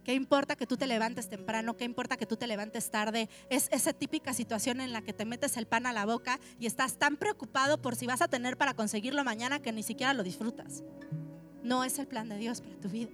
¿Qué 0.05 0.13
importa 0.13 0.57
que 0.57 0.67
tú 0.67 0.77
te 0.77 0.87
levantes 0.87 1.31
temprano? 1.31 1.75
¿Qué 1.75 1.85
importa 1.85 2.19
que 2.19 2.27
tú 2.27 2.37
te 2.37 2.47
levantes 2.47 2.91
tarde? 2.91 3.31
Es 3.49 3.69
esa 3.73 3.95
típica 3.95 4.35
situación 4.35 4.83
en 4.83 4.93
la 4.93 5.01
que 5.01 5.15
te 5.15 5.25
metes 5.25 5.57
el 5.57 5.67
pan 5.67 5.87
a 5.87 5.93
la 5.93 6.05
boca 6.05 6.39
y 6.61 6.67
estás 6.67 6.99
tan 6.99 7.17
preocupado 7.17 7.81
por 7.81 7.97
si 7.97 8.07
vas 8.07 8.21
a 8.21 8.29
tener 8.29 8.59
para 8.59 8.75
conseguirlo 8.75 9.25
mañana 9.25 9.61
que 9.61 9.73
ni 9.73 9.83
siquiera 9.83 10.13
lo 10.13 10.23
disfrutas. 10.23 10.85
No 11.63 11.83
es 11.83 11.99
el 11.99 12.07
plan 12.07 12.29
de 12.29 12.37
Dios 12.37 12.61
para 12.61 12.79
tu 12.79 12.91
vida. 12.91 13.11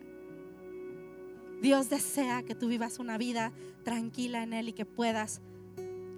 Dios 1.63 1.89
desea 1.89 2.43
que 2.43 2.55
tú 2.55 2.69
vivas 2.69 2.99
una 2.99 3.17
vida 3.17 3.53
tranquila 3.85 4.43
en 4.43 4.53
Él 4.53 4.69
y 4.69 4.73
que 4.73 4.85
puedas, 4.85 5.41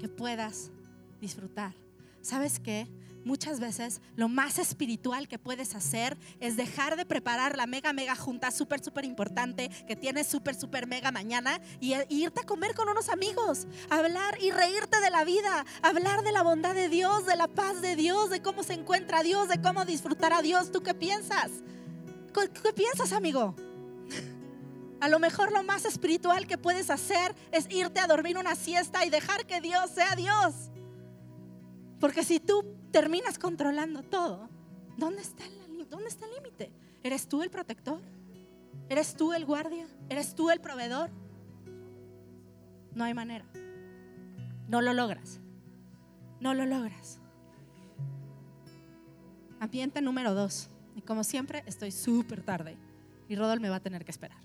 que 0.00 0.09
puedas 0.09 0.72
disfrutar. 1.20 1.74
¿Sabes 2.22 2.59
qué? 2.59 2.88
muchas 3.24 3.59
veces 3.59 4.00
lo 4.16 4.28
más 4.28 4.59
espiritual 4.59 5.28
que 5.28 5.38
puedes 5.38 5.74
hacer 5.74 6.16
es 6.40 6.57
dejar 6.57 6.96
de 6.96 7.04
preparar 7.07 7.57
la 7.57 7.66
mega, 7.66 7.92
mega 7.92 8.14
junta 8.14 8.50
súper, 8.50 8.85
súper 8.85 9.04
importante 9.04 9.70
que 9.87 9.96
tienes 9.96 10.26
súper, 10.26 10.54
súper 10.54 10.87
mega 10.87 11.11
mañana 11.11 11.61
y, 11.80 11.94
irte 12.09 12.40
a 12.40 12.46
comer 12.46 12.74
con 12.74 12.88
unos 12.88 13.09
amigos, 13.09 13.66
hablar 13.90 14.37
y 14.40 14.50
reírte 14.50 15.00
de 15.00 15.11
la 15.11 15.24
vida, 15.24 15.64
hablar 15.83 16.22
de 16.22 16.33
la 16.33 16.42
bondad 16.42 16.74
de 16.74 16.88
Dios, 16.88 17.26
de 17.26 17.37
la 17.37 17.48
paz 17.48 17.80
de 17.80 17.96
Dios, 17.96 18.30
de 18.30 18.42
cómo 18.42 18.62
se 18.62 18.74
encuentra 18.74 19.22
Dios, 19.22 19.48
de 19.48 19.61
cómo 19.61 19.85
disfrutar 19.85 20.33
a 20.33 20.42
Dios. 20.42 20.70
¿Tú 20.70 20.83
qué 20.83 20.94
piensas? 20.94 21.50
¿Qué, 22.33 22.50
qué 22.62 22.72
piensas, 22.72 23.12
amigo? 23.12 23.54
A 25.05 25.09
lo 25.11 25.19
mejor 25.19 25.53
lo 25.53 25.62
más 25.62 25.85
espiritual 25.85 26.47
que 26.47 26.57
puedes 26.57 26.88
hacer 26.88 27.35
es 27.53 27.67
irte 27.71 28.01
a 28.01 28.07
dormir 28.07 28.38
una 28.38 28.55
siesta 28.55 29.05
y 29.05 29.11
dejar 29.11 29.45
que 29.45 29.61
Dios 29.61 29.90
sea 29.90 30.17
Dios. 30.17 30.71
Porque 32.01 32.25
si 32.25 32.40
tú 32.40 32.64
terminas 32.90 33.38
controlando 33.38 34.03
todo, 34.03 34.49
¿dónde 34.97 35.21
está 35.21 35.45
el, 35.45 35.87
dónde 35.90 36.09
está 36.09 36.25
el 36.25 36.37
límite? 36.37 36.73
¿Eres 37.03 37.29
tú 37.29 37.43
el 37.43 37.51
protector? 37.51 38.01
¿Eres 38.88 39.14
tú 39.14 39.35
el 39.35 39.45
guardia? 39.45 39.87
¿Eres 40.09 40.35
tú 40.35 40.49
el 40.49 40.62
proveedor? 40.62 41.11
No 42.95 43.05
hay 43.05 43.12
manera. 43.12 43.45
No 44.69 44.81
lo 44.81 44.95
logras. 44.95 45.38
No 46.40 46.55
lo 46.55 46.64
logras. 46.64 47.21
Ambiente 49.61 50.01
número 50.01 50.33
dos. 50.33 50.71
Y 50.97 51.03
como 51.03 51.25
siempre, 51.25 51.62
estoy 51.67 51.90
súper 51.90 52.43
tarde. 52.43 52.79
Y 53.29 53.37
Rodol 53.37 53.61
me 53.61 53.69
va 53.69 53.77
a 53.77 53.81
tener 53.81 54.03
que 54.07 54.11
esperar. 54.11 54.43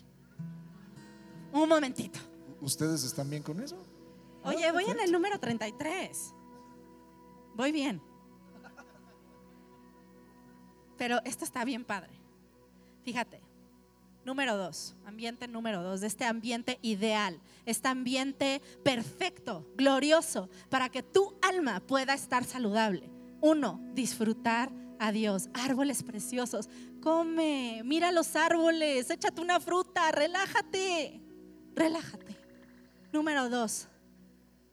Un 1.51 1.69
momentito. 1.69 2.19
¿Ustedes 2.61 3.03
están 3.03 3.29
bien 3.29 3.43
con 3.43 3.59
eso? 3.61 3.77
Oye, 4.43 4.71
voy 4.71 4.85
en 4.85 4.99
el 4.99 5.11
número 5.11 5.39
33. 5.39 6.33
Voy 7.55 7.71
bien. 7.71 8.01
Pero 10.97 11.21
esto 11.23 11.45
está 11.45 11.63
bien 11.63 11.85
padre. 11.85 12.11
Fíjate. 13.03 13.41
Número 14.25 14.57
dos, 14.57 14.95
ambiente 15.05 15.47
número 15.47 15.81
dos, 15.81 16.01
de 16.01 16.07
este 16.07 16.25
ambiente 16.25 16.77
ideal, 16.81 17.39
este 17.65 17.87
ambiente 17.87 18.61
perfecto, 18.83 19.65
glorioso, 19.75 20.49
para 20.69 20.89
que 20.89 21.01
tu 21.01 21.35
alma 21.41 21.79
pueda 21.79 22.13
estar 22.13 22.43
saludable. 22.43 23.09
Uno, 23.41 23.79
disfrutar 23.93 24.71
a 24.99 25.11
Dios. 25.11 25.49
Árboles 25.53 26.03
preciosos. 26.03 26.69
Come, 27.01 27.81
mira 27.85 28.11
los 28.11 28.35
árboles, 28.35 29.09
échate 29.09 29.41
una 29.41 29.59
fruta, 29.61 30.11
relájate, 30.11 31.21
relájate. 31.75 32.35
Número 33.11 33.49
dos, 33.49 33.87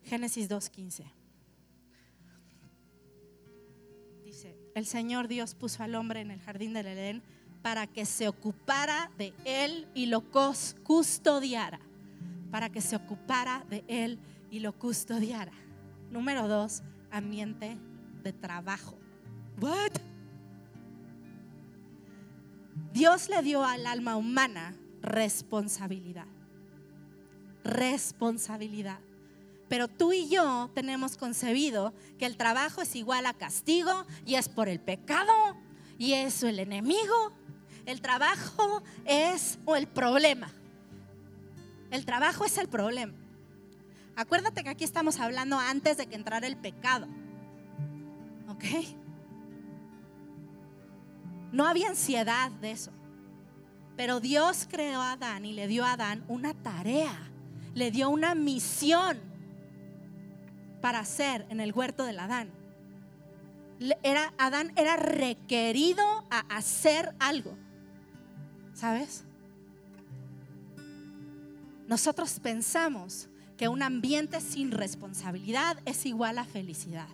Génesis 0.04 0.48
2.15. 0.48 1.16
el 4.76 4.84
Señor 4.84 5.26
Dios 5.26 5.54
puso 5.54 5.82
al 5.82 5.94
hombre 5.94 6.20
en 6.20 6.30
el 6.30 6.38
jardín 6.38 6.74
del 6.74 6.86
Edén 6.86 7.22
para 7.62 7.86
que 7.86 8.04
se 8.04 8.28
ocupara 8.28 9.10
de 9.16 9.32
él 9.46 9.88
y 9.94 10.04
lo 10.04 10.22
custodiara. 10.84 11.80
Para 12.50 12.68
que 12.70 12.82
se 12.82 12.94
ocupara 12.94 13.64
de 13.70 13.84
él 13.88 14.18
y 14.50 14.60
lo 14.60 14.78
custodiara. 14.78 15.52
Número 16.10 16.46
dos, 16.46 16.82
ambiente 17.10 17.78
de 18.22 18.34
trabajo. 18.34 18.98
What? 19.62 19.92
Dios 22.92 23.30
le 23.30 23.42
dio 23.42 23.64
al 23.64 23.86
alma 23.86 24.16
humana 24.16 24.76
responsabilidad. 25.00 26.26
Responsabilidad. 27.66 29.00
Pero 29.68 29.88
tú 29.88 30.12
y 30.12 30.28
yo 30.28 30.70
tenemos 30.74 31.16
concebido 31.16 31.92
que 32.18 32.26
el 32.26 32.36
trabajo 32.36 32.82
es 32.82 32.94
igual 32.94 33.26
a 33.26 33.34
castigo 33.34 34.06
y 34.24 34.36
es 34.36 34.48
por 34.48 34.68
el 34.68 34.78
pecado 34.78 35.32
y 35.98 36.12
es 36.12 36.42
el 36.44 36.60
enemigo. 36.60 37.32
El 37.84 38.00
trabajo 38.00 38.82
es 39.04 39.58
el 39.76 39.88
problema. 39.88 40.50
El 41.90 42.04
trabajo 42.04 42.44
es 42.44 42.58
el 42.58 42.68
problema. 42.68 43.14
Acuérdate 44.14 44.62
que 44.62 44.70
aquí 44.70 44.84
estamos 44.84 45.18
hablando 45.20 45.58
antes 45.58 45.96
de 45.96 46.06
que 46.06 46.14
entrara 46.14 46.46
el 46.46 46.56
pecado. 46.56 47.06
¿Ok? 48.48 48.64
No 51.52 51.66
había 51.66 51.88
ansiedad 51.88 52.50
de 52.50 52.70
eso. 52.70 52.92
Pero 53.96 54.20
Dios 54.20 54.66
creó 54.70 55.00
a 55.00 55.12
Adán 55.12 55.44
y 55.44 55.52
le 55.52 55.66
dio 55.68 55.84
a 55.84 55.92
Adán 55.92 56.24
una 56.28 56.54
tarea, 56.54 57.30
le 57.76 57.90
dio 57.90 58.08
una 58.08 58.34
misión 58.34 59.18
para 60.80 61.00
hacer 61.00 61.44
en 61.50 61.60
el 61.60 61.74
huerto 61.74 62.04
del 62.04 62.18
Adán. 62.18 62.48
Era, 64.02 64.32
Adán 64.38 64.72
era 64.76 64.96
requerido 64.96 66.02
a 66.30 66.40
hacer 66.48 67.14
algo. 67.18 67.54
¿Sabes? 68.72 69.24
Nosotros 71.86 72.40
pensamos 72.40 73.28
que 73.58 73.68
un 73.68 73.82
ambiente 73.82 74.40
sin 74.40 74.70
responsabilidad 74.70 75.76
es 75.84 76.06
igual 76.06 76.38
a 76.38 76.44
felicidad. 76.44 77.08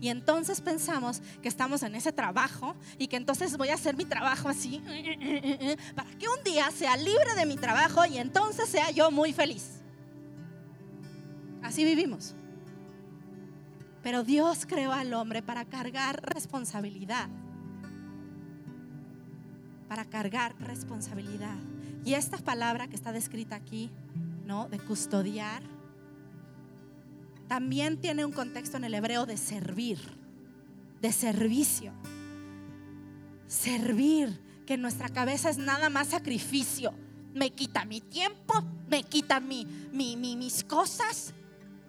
Y 0.00 0.08
entonces 0.08 0.62
pensamos 0.62 1.20
que 1.42 1.48
estamos 1.48 1.82
en 1.82 1.94
ese 1.94 2.10
trabajo 2.10 2.74
y 2.98 3.08
que 3.08 3.16
entonces 3.16 3.54
voy 3.58 3.68
a 3.68 3.74
hacer 3.74 3.94
mi 3.98 4.06
trabajo 4.06 4.48
así 4.48 4.80
para 5.94 6.08
que 6.18 6.26
un 6.26 6.42
día 6.42 6.70
sea 6.70 6.96
libre 6.96 7.34
de 7.36 7.44
mi 7.44 7.56
trabajo 7.56 8.06
y 8.06 8.16
entonces 8.16 8.66
sea 8.70 8.90
yo 8.90 9.10
muy 9.10 9.34
feliz. 9.34 9.75
Así 11.66 11.84
vivimos. 11.84 12.34
Pero 14.02 14.22
Dios 14.22 14.66
creó 14.66 14.92
al 14.92 15.12
hombre 15.14 15.42
para 15.42 15.64
cargar 15.64 16.22
responsabilidad. 16.22 17.28
Para 19.88 20.04
cargar 20.04 20.54
responsabilidad. 20.60 21.56
Y 22.04 22.14
esta 22.14 22.38
palabra 22.38 22.86
que 22.86 22.94
está 22.94 23.10
descrita 23.10 23.56
aquí, 23.56 23.90
¿no? 24.44 24.68
De 24.68 24.78
custodiar, 24.78 25.60
también 27.48 28.00
tiene 28.00 28.24
un 28.24 28.30
contexto 28.30 28.76
en 28.76 28.84
el 28.84 28.94
hebreo 28.94 29.26
de 29.26 29.36
servir, 29.36 29.98
de 31.00 31.10
servicio. 31.10 31.92
Servir, 33.48 34.40
que 34.66 34.74
en 34.74 34.82
nuestra 34.82 35.08
cabeza 35.08 35.50
es 35.50 35.58
nada 35.58 35.90
más 35.90 36.08
sacrificio. 36.08 36.94
Me 37.34 37.50
quita 37.50 37.84
mi 37.84 38.00
tiempo, 38.00 38.54
me 38.88 39.02
quita 39.02 39.40
mi, 39.40 39.66
mis 39.92 40.62
cosas, 40.62 41.34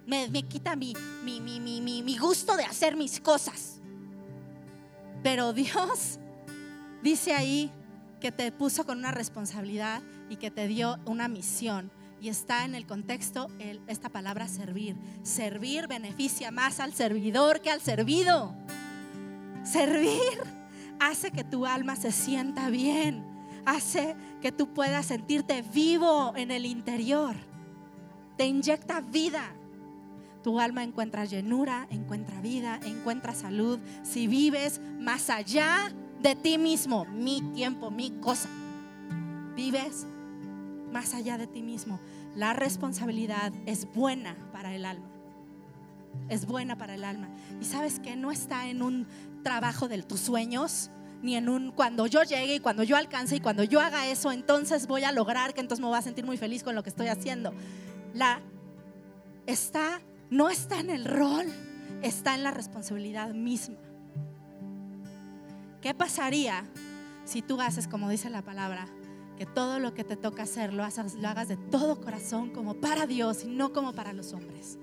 me, 0.08 0.44
quita 0.44 0.76
mi, 0.76 0.94
mi, 1.24 1.40
mi, 1.42 2.02
mi 2.02 2.18
gusto 2.18 2.56
de 2.56 2.64
hacer 2.64 2.96
mis 2.96 3.20
cosas. 3.20 3.80
Pero 5.22 5.54
Dios 5.54 6.20
dice 7.04 7.34
ahí 7.34 7.72
que 8.20 8.32
te 8.32 8.52
puso 8.52 8.86
con 8.86 8.98
una 8.98 9.12
responsabilidad 9.12 10.02
y 10.30 10.38
que 10.38 10.50
te 10.50 10.68
dio 10.68 10.98
una 11.06 11.28
misión. 11.28 11.92
Y 12.20 12.30
está 12.30 12.66
en 12.66 12.74
el 12.74 12.88
contexto 12.88 13.48
esta 13.88 14.10
palabra 14.10 14.48
servir. 14.48 14.96
Servir 15.22 15.88
beneficia 15.88 16.50
más 16.50 16.80
al 16.80 16.94
servidor 16.94 17.62
que 17.62 17.70
al 17.70 17.82
servido. 17.82 18.56
Servir 19.64 20.40
hace 21.00 21.30
que 21.32 21.44
tu 21.44 21.66
alma 21.66 21.96
se 21.96 22.12
sienta 22.12 22.70
bien. 22.70 23.24
Hace 23.66 24.16
que 24.42 24.52
tú 24.52 24.74
puedas 24.74 25.08
sentirte 25.08 25.62
vivo 25.62 26.34
en 26.36 26.50
el 26.50 26.66
interior. 26.66 27.36
Te 28.38 28.48
inyecta 28.48 29.02
vida. 29.02 29.54
Tu 30.48 30.62
alma 30.62 30.82
encuentra 30.82 31.26
llenura, 31.26 31.88
encuentra 31.90 32.40
vida, 32.40 32.80
encuentra 32.86 33.36
salud. 33.36 33.80
Si 34.02 34.28
vives 34.28 34.80
más 34.98 35.30
allá 35.30 35.94
de 36.22 36.36
ti 36.36 36.58
mismo, 36.58 37.04
mi 37.04 37.42
tiempo, 37.54 37.92
mi 37.92 38.12
cosa. 38.12 38.48
Vives 39.58 40.08
más 40.90 41.14
allá 41.14 41.38
de 41.38 41.48
ti 41.48 41.62
mismo. 41.62 42.00
La 42.34 42.54
responsabilidad 42.54 43.52
es 43.66 43.94
buena 43.94 44.38
para 44.54 44.74
el 44.74 44.86
alma. 44.86 45.06
es 46.30 46.46
buena 46.46 46.78
para 46.78 46.96
el 46.96 47.04
alma. 47.04 47.28
Y 47.60 47.66
sabes 47.66 48.00
que 48.00 48.16
no 48.16 48.32
está 48.32 48.70
en 48.70 48.82
un 48.82 49.06
trabajo 49.44 49.90
de 49.90 50.02
tus 50.02 50.22
sueños, 50.22 50.92
ni 51.22 51.36
en 51.36 51.50
un 51.50 51.74
cuando 51.74 52.08
yo 52.08 52.24
llegue 52.24 52.56
y 52.56 52.60
cuando 52.62 52.84
yo 52.84 52.96
alcance 52.96 53.36
y 53.36 53.42
cuando 53.42 53.66
yo 53.66 53.82
haga 53.82 54.08
eso, 54.08 54.32
entonces 54.32 54.88
voy 54.88 55.04
a 55.04 55.12
lograr 55.12 55.54
que 55.54 55.60
entonces 55.60 55.82
me 55.82 55.90
voy 55.90 55.98
a 55.98 56.02
sentir 56.02 56.24
muy 56.26 56.38
feliz 56.38 56.64
con 56.64 56.74
lo 56.74 56.84
que 56.84 56.90
estoy 56.90 57.08
haciendo. 57.08 57.52
La 58.14 58.40
está 59.46 60.00
no 60.30 60.50
está 60.50 60.80
en 60.80 60.90
el 60.90 61.06
rol, 61.06 61.46
está 62.02 62.36
en 62.36 62.44
la 62.44 62.52
responsabilidad 62.52 63.34
misma. 63.34 63.78
¿Qué 65.82 65.94
pasaría 65.94 66.66
si 67.26 67.42
tú 67.42 67.62
haces 67.62 67.88
como 67.88 68.10
dice 68.10 68.30
la 68.30 68.42
palabra, 68.42 68.88
que 69.38 69.46
todo 69.46 69.80
lo 69.80 69.94
que 69.94 70.04
te 70.04 70.16
toca 70.16 70.44
hacer 70.44 70.74
lo, 70.74 70.84
hagas 70.84 71.48
de 71.48 71.58
todo 71.58 72.02
corazón 72.02 72.50
como 72.50 72.76
para 72.76 73.06
Dios 73.06 73.44
y 73.44 73.48
no 73.48 73.74
como 73.74 73.94
para 73.94 74.14
los 74.14 74.34
hombres? 74.34 74.78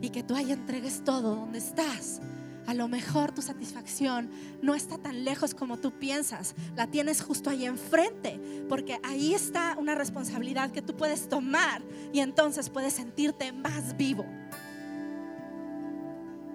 Y 0.00 0.10
que 0.10 0.22
tú 0.22 0.34
ahí 0.34 0.52
entregues 0.52 1.02
todo 1.02 1.34
donde 1.34 1.58
estás 1.58 2.20
a 2.66 2.74
lo 2.74 2.88
mejor 2.88 3.32
tu 3.32 3.42
satisfacción 3.42 4.30
no 4.62 4.74
está 4.74 4.98
tan 4.98 5.24
lejos 5.24 5.54
como 5.54 5.78
tú 5.78 5.92
piensas, 5.92 6.54
la 6.76 6.86
tienes 6.86 7.22
justo 7.22 7.50
ahí 7.50 7.66
enfrente, 7.66 8.40
porque 8.68 8.98
ahí 9.02 9.34
está 9.34 9.76
una 9.78 9.94
responsabilidad 9.94 10.70
que 10.70 10.82
tú 10.82 10.96
puedes 10.96 11.28
tomar 11.28 11.82
y 12.12 12.20
entonces 12.20 12.70
puedes 12.70 12.94
sentirte 12.94 13.52
más 13.52 13.96
vivo. 13.96 14.24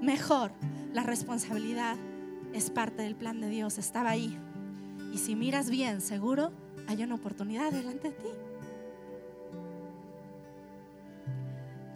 Mejor, 0.02 0.52
la 0.94 1.04
responsabilidad 1.04 1.96
es 2.54 2.70
parte 2.70 3.04
del 3.04 3.16
plan 3.16 3.42
de 3.42 3.50
Dios, 3.50 3.78
estaba 3.78 4.12
ahí. 4.12 4.38
Y 5.14 5.18
si 5.18 5.36
miras 5.36 5.70
bien, 5.70 6.02
seguro 6.02 6.52
hay 6.88 7.04
una 7.04 7.16
oportunidad 7.16 7.72
delante 7.72 8.10
de 8.10 8.16
ti. 8.16 8.30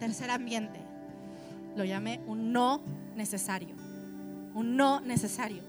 Tercer 0.00 0.30
ambiente, 0.30 0.80
lo 1.76 1.84
llamé 1.84 2.20
un 2.26 2.52
no 2.52 2.82
necesario 3.16 3.84
un 4.54 4.76
no 4.76 5.00
necesario. 5.00 5.62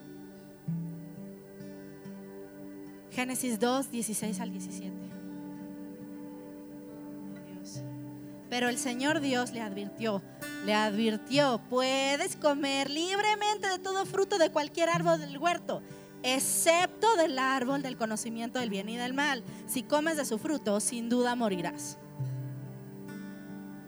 Génesis 3.12 3.60
2, 3.60 3.92
16 3.92 4.40
al 4.40 4.52
17. 4.52 5.05
Pero 8.56 8.70
el 8.70 8.78
Señor 8.78 9.20
Dios 9.20 9.52
le 9.52 9.60
advirtió, 9.60 10.22
le 10.66 10.74
advirtió, 10.74 11.60
puedes 11.70 12.38
comer 12.38 12.90
libremente 12.90 13.68
de 13.68 13.80
todo 13.80 14.06
fruto 14.06 14.38
de 14.38 14.50
cualquier 14.50 14.88
árbol 14.88 15.20
del 15.20 15.38
huerto, 15.38 15.82
excepto 16.24 17.18
del 17.18 17.38
árbol 17.38 17.82
del 17.82 17.98
conocimiento 17.98 18.58
del 18.60 18.70
bien 18.70 18.88
y 18.88 18.96
del 18.96 19.14
mal. 19.14 19.44
Si 19.68 19.84
comes 19.84 20.16
de 20.16 20.24
su 20.24 20.38
fruto, 20.38 20.80
sin 20.80 21.10
duda 21.10 21.36
morirás. 21.36 21.98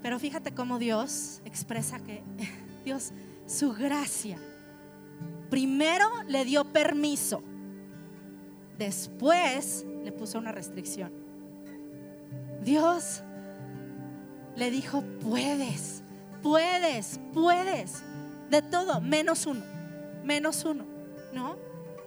Pero 0.02 0.20
fíjate 0.20 0.54
cómo 0.54 0.80
Dios 0.80 1.40
expresa 1.46 2.00
que 2.00 2.22
Dios, 2.84 3.14
su 3.46 3.72
gracia, 3.72 4.38
Primero 5.50 6.10
le 6.28 6.44
dio 6.44 6.66
permiso, 6.66 7.42
después 8.78 9.86
le 10.04 10.12
puso 10.12 10.38
una 10.38 10.52
restricción. 10.52 11.14
Dios 12.66 13.24
le 14.58 14.72
dijo, 14.72 15.04
puedes, 15.22 16.02
puedes, 16.42 17.20
puedes, 17.34 18.04
de 18.50 18.64
todo, 18.64 19.00
menos 19.00 19.46
uno, 19.46 19.64
menos 20.24 20.66
uno, 20.66 20.84
¿no? 21.32 21.58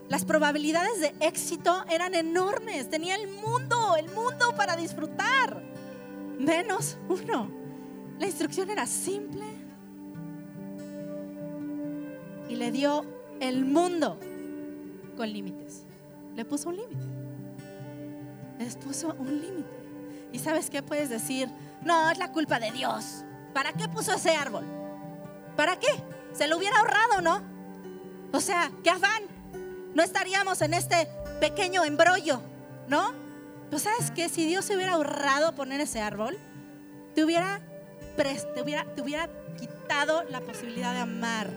Las 0.08 0.24
probabilidades 0.24 1.00
de 1.00 1.14
éxito 1.20 1.84
eran 1.88 2.14
enormes, 2.14 2.90
tenía 2.90 3.14
el 3.14 3.28
mundo, 3.28 3.94
el 3.96 4.10
mundo 4.10 4.52
para 4.56 4.74
disfrutar, 4.74 5.62
menos 6.40 6.98
uno. 7.08 7.48
La 8.18 8.26
instrucción 8.26 8.68
era 8.68 8.84
simple 8.84 9.46
y 12.48 12.56
le 12.56 12.72
dio 12.72 13.04
el 13.38 13.64
mundo 13.64 14.18
con 15.16 15.32
límites. 15.32 15.84
Le 16.34 16.44
puso 16.44 16.70
un 16.70 16.76
límite. 16.78 17.06
Les 18.58 18.76
puso 18.76 19.14
un 19.18 19.40
límite. 19.40 19.79
¿Y 20.32 20.38
sabes 20.38 20.70
qué 20.70 20.82
puedes 20.82 21.08
decir? 21.08 21.50
No, 21.82 22.10
es 22.10 22.18
la 22.18 22.32
culpa 22.32 22.58
de 22.60 22.70
Dios. 22.70 23.24
¿Para 23.54 23.72
qué 23.72 23.88
puso 23.88 24.14
ese 24.14 24.36
árbol? 24.36 24.64
¿Para 25.56 25.78
qué? 25.78 25.88
Se 26.32 26.46
lo 26.46 26.56
hubiera 26.58 26.78
ahorrado, 26.78 27.20
¿no? 27.20 27.42
O 28.32 28.40
sea, 28.40 28.70
qué 28.82 28.90
afán. 28.90 29.24
No 29.94 30.02
estaríamos 30.02 30.62
en 30.62 30.74
este 30.74 31.08
pequeño 31.40 31.84
embrollo, 31.84 32.40
¿no? 32.88 33.12
Pero 33.68 33.78
sabes 33.78 34.10
qué? 34.12 34.28
Si 34.28 34.46
Dios 34.46 34.64
se 34.64 34.76
hubiera 34.76 34.92
ahorrado 34.92 35.54
poner 35.54 35.80
ese 35.80 36.00
árbol, 36.00 36.38
te 37.14 37.24
hubiera, 37.24 37.60
te 38.16 38.62
hubiera, 38.62 38.84
te 38.94 39.02
hubiera 39.02 39.28
quitado 39.58 40.22
la 40.24 40.40
posibilidad 40.40 40.92
de 40.92 41.00
amar 41.00 41.50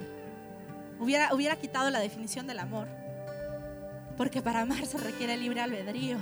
Hubiera, 0.99 1.33
hubiera 1.33 1.57
quitado 1.57 1.89
la 1.89 1.99
definición 1.99 2.47
del 2.47 2.59
amor. 2.59 2.88
Porque 4.15 4.41
para 4.41 4.62
amar 4.62 4.86
se 4.86 4.97
requiere 4.97 5.36
libre 5.36 5.59
albedrío. 5.59 6.17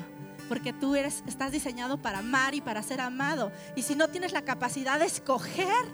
Porque 0.48 0.74
tú 0.74 0.96
eres, 0.96 1.24
estás 1.28 1.52
diseñado 1.52 1.98
para 1.98 2.20
amar 2.20 2.54
y 2.56 2.62
para 2.62 2.84
ser 2.84 3.02
amado. 3.02 3.52
Y 3.76 3.84
si 3.84 3.96
no 3.96 4.10
tienes 4.10 4.34
la 4.34 4.44
capacidad 4.44 5.00
de 5.00 5.06
escoger 5.06 5.86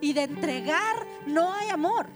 y 0.00 0.12
de 0.12 0.24
entregar, 0.24 1.06
no 1.26 1.52
hay 1.52 1.70
amor. 1.70 2.06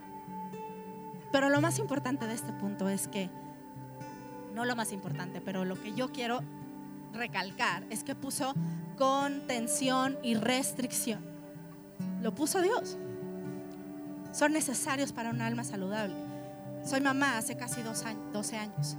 Pero 1.33 1.49
lo 1.49 1.61
más 1.61 1.79
importante 1.79 2.27
de 2.27 2.35
este 2.35 2.53
punto 2.53 2.89
es 2.89 3.09
que, 3.09 3.31
no 4.55 4.65
lo 4.65 4.75
más 4.75 4.93
importante, 4.93 5.41
pero 5.41 5.65
lo 5.65 5.81
que 5.81 5.95
yo 5.95 6.11
quiero 6.11 6.41
recalcar 7.13 7.85
es 7.91 8.03
que 8.03 8.15
puso 8.15 8.55
contención 8.99 10.19
y 10.23 10.35
restricción. 10.35 11.25
Lo 12.21 12.35
puso 12.35 12.61
Dios 12.61 12.99
son 14.33 14.53
necesarios 14.53 15.13
para 15.13 15.31
un 15.31 15.41
alma 15.41 15.65
saludable. 15.65 16.15
Soy 16.85 17.01
mamá 17.01 17.37
hace 17.37 17.57
casi 17.57 17.83
12 17.83 18.57
años, 18.57 18.97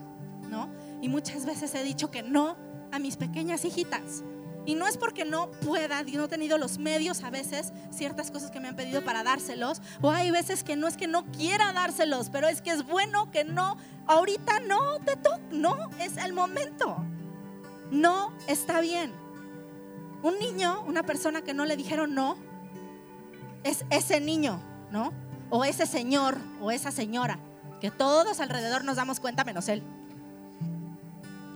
¿no? 0.49 0.69
Y 1.01 1.10
muchas 1.10 1.45
veces 1.45 1.73
he 1.75 1.84
dicho 1.84 2.12
que 2.12 2.21
no 2.21 2.58
a 2.91 2.99
mis 2.99 3.17
pequeñas 3.17 3.65
hijitas. 3.65 4.23
Y 4.65 4.75
no 4.75 4.88
es 4.88 4.97
porque 4.97 5.25
no 5.25 5.49
pueda, 5.49 6.04
no 6.04 6.25
he 6.25 6.27
tenido 6.27 6.58
los 6.58 6.77
medios 6.77 7.23
a 7.23 7.32
veces, 7.32 7.73
ciertas 7.89 8.30
cosas 8.30 8.51
que 8.51 8.60
me 8.60 8.67
han 8.67 8.75
pedido 8.75 9.04
para 9.04 9.23
dárselos, 9.23 9.82
o 10.01 10.12
hay 10.12 10.30
veces 10.30 10.63
que 10.63 10.75
no 10.75 10.88
es 10.88 10.97
que 10.97 11.08
no 11.08 11.25
quiera 11.32 11.73
dárselos, 11.73 12.30
pero 12.30 12.47
es 12.47 12.62
que 12.62 12.69
es 12.69 12.86
bueno 12.86 13.32
que 13.32 13.43
no, 13.43 13.77
ahorita 14.06 14.60
no 14.60 14.99
te 14.99 15.15
toca, 15.15 15.41
no, 15.51 15.89
es 15.99 16.17
el 16.17 16.34
momento. 16.34 17.04
No 17.89 18.34
está 18.47 18.82
bien. 18.82 19.12
Un 20.21 20.38
niño, 20.38 20.84
una 20.86 21.04
persona 21.04 21.41
que 21.41 21.56
no 21.56 21.65
le 21.65 21.75
dijeron 21.75 22.13
no, 22.13 22.38
es 23.63 23.84
ese 23.89 24.21
niño 24.21 24.62
¿no? 24.91 25.13
O 25.49 25.65
ese 25.65 25.86
señor 25.86 26.38
o 26.60 26.71
esa 26.71 26.91
señora, 26.91 27.39
que 27.80 27.89
todos 27.89 28.39
alrededor 28.39 28.84
nos 28.84 28.97
damos 28.97 29.19
cuenta 29.19 29.43
menos 29.43 29.67
él. 29.69 29.84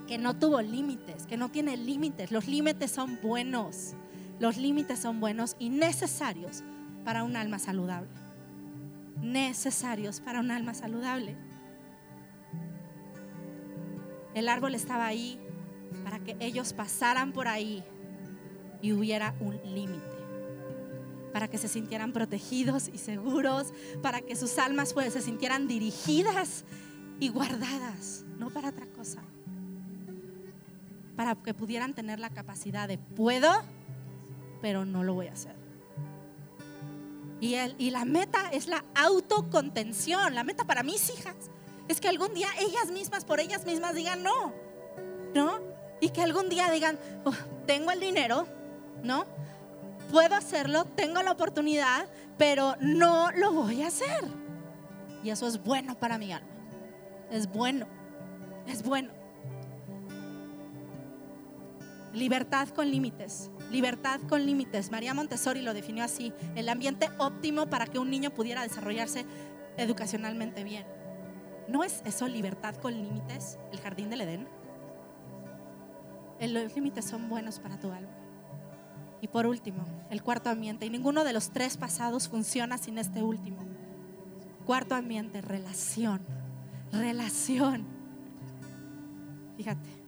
Que 0.08 0.18
no 0.18 0.38
tuvo 0.38 0.62
límites, 0.62 1.26
que 1.26 1.38
no 1.38 1.50
tiene 1.50 1.78
límites. 1.78 2.32
Los 2.32 2.48
límites 2.48 2.92
son 2.92 3.20
buenos. 3.22 3.94
Los 4.40 4.58
límites 4.58 5.00
son 5.00 5.20
buenos 5.20 5.56
y 5.60 5.70
necesarios 5.70 6.64
para 7.04 7.24
un 7.24 7.36
alma 7.36 7.60
saludable. 7.60 8.10
Necesarios 9.22 10.20
para 10.20 10.40
un 10.40 10.52
alma 10.52 10.74
saludable. 10.74 11.36
El 14.34 14.50
árbol 14.50 14.76
estaba 14.76 15.06
ahí 15.06 15.40
para 16.04 16.20
que 16.20 16.36
ellos 16.40 16.74
pasaran 16.74 17.32
por 17.32 17.48
ahí 17.48 17.84
y 18.82 18.92
hubiera 18.92 19.34
un 19.40 19.58
límite 19.64 20.16
para 21.36 21.50
que 21.50 21.58
se 21.58 21.68
sintieran 21.68 22.14
protegidos 22.14 22.88
y 22.88 22.98
seguros, 22.98 23.74
para 24.02 24.22
que 24.22 24.38
sus 24.38 24.58
almas 24.58 24.94
pues, 24.94 25.12
se 25.12 25.22
sintieran 25.22 25.68
dirigidas 25.68 26.64
y 27.20 27.28
guardadas, 27.28 28.24
no 28.38 28.50
para 28.52 28.70
otra 28.70 28.86
cosa, 28.86 29.22
para 31.16 31.36
que 31.36 31.54
pudieran 31.54 31.94
tener 31.94 32.20
la 32.20 32.30
capacidad 32.30 32.88
de 32.88 32.98
puedo, 32.98 33.52
pero 34.62 34.86
no 34.86 35.04
lo 35.04 35.14
voy 35.14 35.28
a 35.28 35.34
hacer. 35.34 35.56
Y, 37.40 37.56
el, 37.56 37.76
y 37.78 37.92
la 37.92 38.06
meta 38.06 38.50
es 38.52 38.68
la 38.68 38.84
autocontención, 38.96 40.34
la 40.34 40.44
meta 40.44 40.66
para 40.66 40.84
mis 40.84 41.10
hijas 41.12 41.36
es 41.88 42.02
que 42.02 42.08
algún 42.08 42.34
día 42.34 42.48
ellas 42.60 42.92
mismas, 42.92 43.26
por 43.26 43.40
ellas 43.40 43.66
mismas, 43.66 43.94
digan 43.94 44.24
no, 44.24 44.54
¿no? 45.34 45.60
Y 46.02 46.10
que 46.10 46.22
algún 46.22 46.50
día 46.50 46.72
digan, 46.72 46.98
oh, 47.24 47.34
tengo 47.68 47.92
el 47.92 48.00
dinero, 48.00 48.48
¿no? 49.04 49.26
puedo 50.12 50.36
hacerlo, 50.36 50.86
tengo 50.86 51.22
la 51.22 51.32
oportunidad, 51.32 52.08
pero 52.38 52.76
no 52.80 53.32
lo 53.32 53.52
voy 53.52 53.82
a 53.82 53.88
hacer. 53.88 54.24
Y 55.24 55.30
eso 55.30 55.48
es 55.48 55.62
bueno 55.64 55.96
para 55.96 56.18
mi 56.18 56.32
alma. 56.32 56.48
Es 57.32 57.52
bueno, 57.52 57.88
es 58.68 58.84
bueno. 58.84 59.12
Libertad 62.16 62.70
con 62.70 62.90
límites, 62.90 63.52
libertad 63.70 64.22
con 64.30 64.46
límites. 64.46 64.90
María 64.90 65.14
Montessori 65.14 65.62
lo 65.62 65.74
definió 65.74 66.06
así, 66.06 66.32
el 66.56 66.70
ambiente 66.70 67.10
óptimo 67.18 67.68
para 67.68 67.88
que 67.88 68.00
un 68.00 68.10
niño 68.10 68.34
pudiera 68.34 68.62
desarrollarse 68.62 69.26
educacionalmente 69.76 70.64
bien. 70.64 70.86
¿No 71.68 71.84
es 71.84 72.02
eso 72.06 72.30
libertad 72.30 72.76
con 72.76 72.94
límites, 72.94 73.60
el 73.74 73.82
jardín 73.82 74.10
del 74.10 74.22
Edén? 74.22 74.48
Los 76.40 76.74
límites 76.74 77.04
son 77.04 77.28
buenos 77.28 77.60
para 77.60 77.78
tu 77.82 77.92
alma. 77.92 78.16
Y 79.20 79.28
por 79.28 79.46
último, 79.46 79.84
el 80.10 80.24
cuarto 80.24 80.50
ambiente. 80.50 80.86
Y 80.86 80.90
ninguno 80.90 81.26
de 81.26 81.34
los 81.34 81.50
tres 81.50 81.76
pasados 81.76 82.30
funciona 82.30 82.78
sin 82.78 82.98
este 82.98 83.24
último. 83.24 83.58
Cuarto 84.66 84.96
ambiente, 84.96 85.42
relación. 85.42 86.22
Relación. 86.94 87.86
Fíjate. 89.58 90.05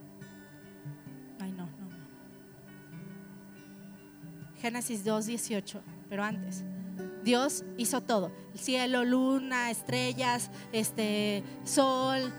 Génesis 4.67 5.05
2, 5.05 5.27
18. 5.27 5.81
Pero 6.09 6.23
antes. 6.23 6.65
Dios 7.23 7.63
hizo 7.77 8.01
todo. 8.01 8.33
El 8.53 8.59
cielo, 8.59 9.05
luna, 9.05 9.71
estrellas, 9.71 10.51
este, 10.73 11.41
sol, 11.63 12.33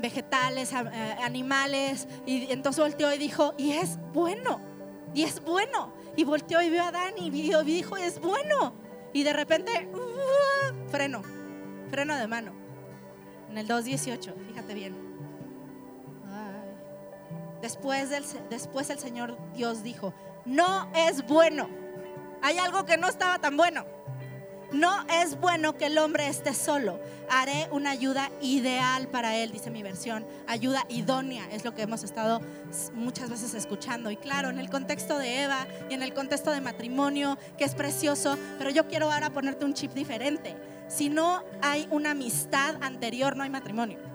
vegetales, 0.00 0.72
eh, 0.72 1.16
animales. 1.22 2.08
Y 2.24 2.50
entonces 2.50 2.82
volteó 2.82 3.12
y 3.12 3.18
dijo, 3.18 3.52
y 3.58 3.72
es 3.72 3.98
bueno. 4.14 4.62
Y 5.14 5.24
es 5.24 5.42
bueno. 5.44 5.92
Y 6.16 6.24
volteó 6.24 6.62
y 6.62 6.70
vio 6.70 6.82
a 6.82 6.88
Adán 6.88 7.12
y 7.18 7.28
dijo, 7.28 7.98
es 7.98 8.18
bueno. 8.18 8.72
Y 9.12 9.22
de 9.22 9.34
repente, 9.34 9.86
uh, 9.92 10.90
freno, 10.90 11.20
freno 11.90 12.16
de 12.16 12.26
mano. 12.26 12.52
En 13.50 13.58
el 13.58 13.68
2.18, 13.68 14.32
fíjate 14.48 14.72
bien. 14.72 15.14
Después 17.60 18.10
el 18.90 18.98
Señor 18.98 19.38
Dios 19.54 19.82
dijo, 19.82 20.12
no 20.44 20.90
es 20.94 21.26
bueno. 21.26 21.68
Hay 22.42 22.58
algo 22.58 22.84
que 22.84 22.96
no 22.96 23.08
estaba 23.08 23.38
tan 23.38 23.56
bueno. 23.56 23.84
No 24.72 25.06
es 25.08 25.38
bueno 25.38 25.78
que 25.78 25.86
el 25.86 25.98
hombre 25.98 26.26
esté 26.28 26.52
solo. 26.52 26.98
Haré 27.30 27.68
una 27.70 27.90
ayuda 27.90 28.30
ideal 28.40 29.06
para 29.06 29.36
él, 29.36 29.52
dice 29.52 29.70
mi 29.70 29.82
versión. 29.82 30.26
Ayuda 30.48 30.84
idónea, 30.88 31.48
es 31.52 31.64
lo 31.64 31.74
que 31.74 31.82
hemos 31.82 32.02
estado 32.02 32.40
muchas 32.92 33.30
veces 33.30 33.54
escuchando. 33.54 34.10
Y 34.10 34.16
claro, 34.16 34.50
en 34.50 34.58
el 34.58 34.68
contexto 34.70 35.16
de 35.16 35.44
Eva 35.44 35.66
y 35.88 35.94
en 35.94 36.02
el 36.02 36.12
contexto 36.12 36.50
de 36.50 36.60
matrimonio, 36.60 37.38
que 37.56 37.64
es 37.64 37.74
precioso, 37.74 38.36
pero 38.58 38.70
yo 38.70 38.88
quiero 38.88 39.12
ahora 39.12 39.30
ponerte 39.30 39.64
un 39.64 39.74
chip 39.74 39.92
diferente. 39.92 40.56
Si 40.88 41.08
no 41.08 41.44
hay 41.62 41.86
una 41.90 42.10
amistad 42.10 42.76
anterior, 42.82 43.36
no 43.36 43.44
hay 43.44 43.50
matrimonio. 43.50 44.13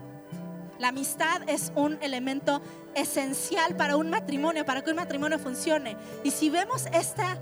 La 0.80 0.88
amistad 0.90 1.42
es 1.48 1.74
un 1.76 1.98
elemento 2.02 2.62
esencial 2.96 3.76
para 3.76 3.98
un 3.98 4.10
matrimonio, 4.10 4.66
para 4.66 4.82
que 4.82 4.92
un 4.92 4.96
matrimonio 4.96 5.38
funcione. 5.38 5.98
Y 6.24 6.32
si 6.32 6.50
vemos 6.50 6.86
esta, 6.94 7.38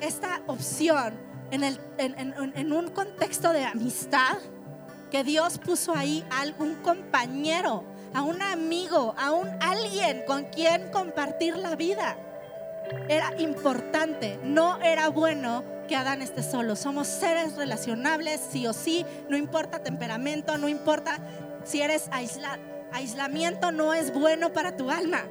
esta 0.00 0.42
opción, 0.48 1.14
en, 1.52 2.72
un 2.72 2.90
contexto 2.90 3.52
de 3.52 3.64
amistad, 3.64 4.36
que 5.12 5.22
Dios 5.22 5.58
puso 5.58 5.94
ahí 5.94 6.24
a 6.30 6.40
algún 6.40 6.74
compañero, 6.76 7.84
a 8.14 8.22
un 8.22 8.42
amigo, 8.42 9.14
a 9.16 9.30
un 9.30 9.48
alguien 9.60 10.24
con 10.26 10.44
quien 10.46 10.90
compartir 10.90 11.56
la 11.56 11.76
vida. 11.76 12.16
Era 13.08 13.32
importante, 13.38 14.40
no 14.42 14.80
era 14.82 15.08
bueno 15.08 15.62
que 15.86 15.94
Adán 15.94 16.20
esté 16.20 16.42
solo. 16.42 16.74
Somos 16.74 17.06
seres 17.06 17.54
relacionables, 17.54 18.40
sí 18.50 18.66
o 18.66 18.72
sí, 18.72 19.06
no 19.28 19.36
importa 19.36 19.84
temperamento, 19.84 20.58
no 20.58 20.68
importa 20.68 21.18
si 21.64 21.80
eres 21.80 22.08
aislado. 22.10 22.71
Aislamiento 22.92 23.72
no 23.72 23.94
es 23.94 24.12
bueno 24.12 24.52
para 24.52 24.76
tu 24.76 24.90
alma, 24.90 25.22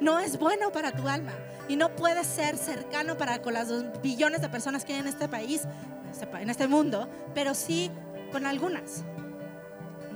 no 0.00 0.18
es 0.20 0.38
bueno 0.38 0.72
para 0.72 0.92
tu 0.92 1.08
alma 1.08 1.32
y 1.68 1.76
no 1.76 1.94
puede 1.94 2.24
ser 2.24 2.56
cercano 2.56 3.16
para 3.16 3.40
con 3.42 3.54
las 3.54 3.68
dos 3.68 3.84
billones 4.02 4.40
de 4.40 4.48
personas 4.48 4.84
que 4.84 4.94
hay 4.94 5.00
en 5.00 5.06
este 5.06 5.28
país, 5.28 5.62
en 6.40 6.50
este 6.50 6.66
mundo, 6.66 7.08
pero 7.34 7.54
sí 7.54 7.90
con 8.32 8.46
algunas. 8.46 9.04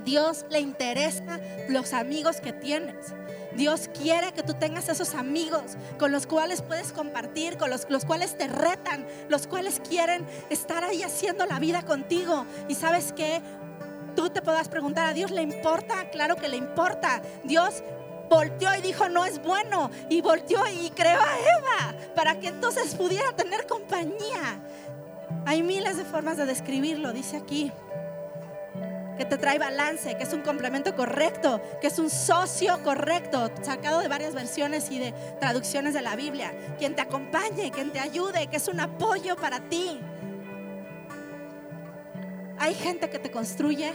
Dios 0.05 0.45
le 0.49 0.59
interesa 0.59 1.39
los 1.67 1.93
amigos 1.93 2.41
que 2.41 2.53
tienes. 2.53 3.13
Dios 3.55 3.89
quiere 3.93 4.31
que 4.31 4.43
tú 4.43 4.53
tengas 4.53 4.89
esos 4.89 5.15
amigos 5.15 5.75
con 5.97 6.11
los 6.11 6.25
cuales 6.25 6.61
puedes 6.61 6.91
compartir, 6.93 7.57
con 7.57 7.69
los, 7.69 7.87
los, 7.89 8.05
cuales 8.05 8.37
te 8.37 8.47
retan, 8.47 9.05
los 9.27 9.47
cuales 9.47 9.81
quieren 9.87 10.25
estar 10.49 10.83
ahí 10.83 11.03
haciendo 11.03 11.45
la 11.45 11.59
vida 11.59 11.83
contigo. 11.83 12.45
Y 12.67 12.75
sabes 12.75 13.11
que 13.11 13.41
tú 14.19 14.29
te 14.29 14.41
puedas 14.41 14.67
preguntar, 14.67 15.07
¿a 15.07 15.13
Dios 15.13 15.31
le 15.31 15.41
importa? 15.41 16.09
Claro 16.09 16.35
que 16.35 16.49
le 16.49 16.57
importa. 16.57 17.21
Dios 17.45 17.81
volteó 18.29 18.75
y 18.75 18.81
dijo, 18.81 19.07
no 19.07 19.25
es 19.25 19.41
bueno. 19.41 19.89
Y 20.09 20.19
volteó 20.19 20.59
y 20.67 20.89
creó 20.89 21.21
a 21.21 21.37
Eva 21.39 21.95
para 22.15 22.37
que 22.37 22.49
entonces 22.49 22.95
pudiera 22.95 23.31
tener 23.31 23.65
compañía. 23.65 24.59
Hay 25.45 25.63
miles 25.63 25.95
de 25.95 26.03
formas 26.03 26.35
de 26.35 26.45
describirlo, 26.45 27.13
dice 27.13 27.37
aquí. 27.37 27.71
Que 29.17 29.23
te 29.23 29.37
trae 29.37 29.57
balance, 29.57 30.17
que 30.17 30.23
es 30.23 30.33
un 30.33 30.41
complemento 30.41 30.97
correcto, 30.97 31.61
que 31.79 31.87
es 31.87 31.97
un 31.97 32.09
socio 32.09 32.83
correcto, 32.83 33.49
sacado 33.61 33.99
de 33.99 34.09
varias 34.09 34.33
versiones 34.33 34.91
y 34.91 34.99
de 34.99 35.13
traducciones 35.39 35.93
de 35.93 36.01
la 36.01 36.17
Biblia. 36.17 36.53
Quien 36.77 36.93
te 36.93 37.01
acompañe, 37.01 37.71
quien 37.71 37.93
te 37.93 38.01
ayude, 38.01 38.47
que 38.47 38.57
es 38.57 38.67
un 38.67 38.81
apoyo 38.81 39.37
para 39.37 39.61
ti. 39.61 39.97
Hay 42.61 42.75
gente 42.75 43.09
que 43.09 43.19
te 43.19 43.31
construye, 43.31 43.93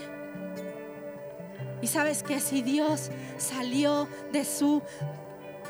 y 1.81 1.87
sabes 1.87 2.23
que 2.23 2.39
si 2.39 2.61
Dios 2.61 3.11
salió 3.37 4.07
de 4.31 4.45
su 4.45 4.81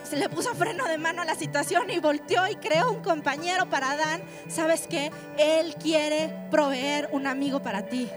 se 0.03 0.17
le 0.17 0.29
puso 0.29 0.53
freno 0.53 0.85
de 0.87 0.99
mano 0.99 1.23
a 1.23 1.25
la 1.25 1.33
situación 1.33 1.89
y 1.89 1.99
volteó 1.99 2.47
y 2.47 2.55
creó 2.55 2.91
un 2.91 3.01
compañero 3.01 3.67
para 3.69 3.91
Adán, 3.91 4.21
sabes 4.47 4.85
que 4.85 5.11
Él 5.37 5.73
quiere 5.81 6.31
proveer 6.51 7.09
un 7.11 7.25
amigo 7.25 7.61
para 7.61 7.87
ti. 7.87 8.07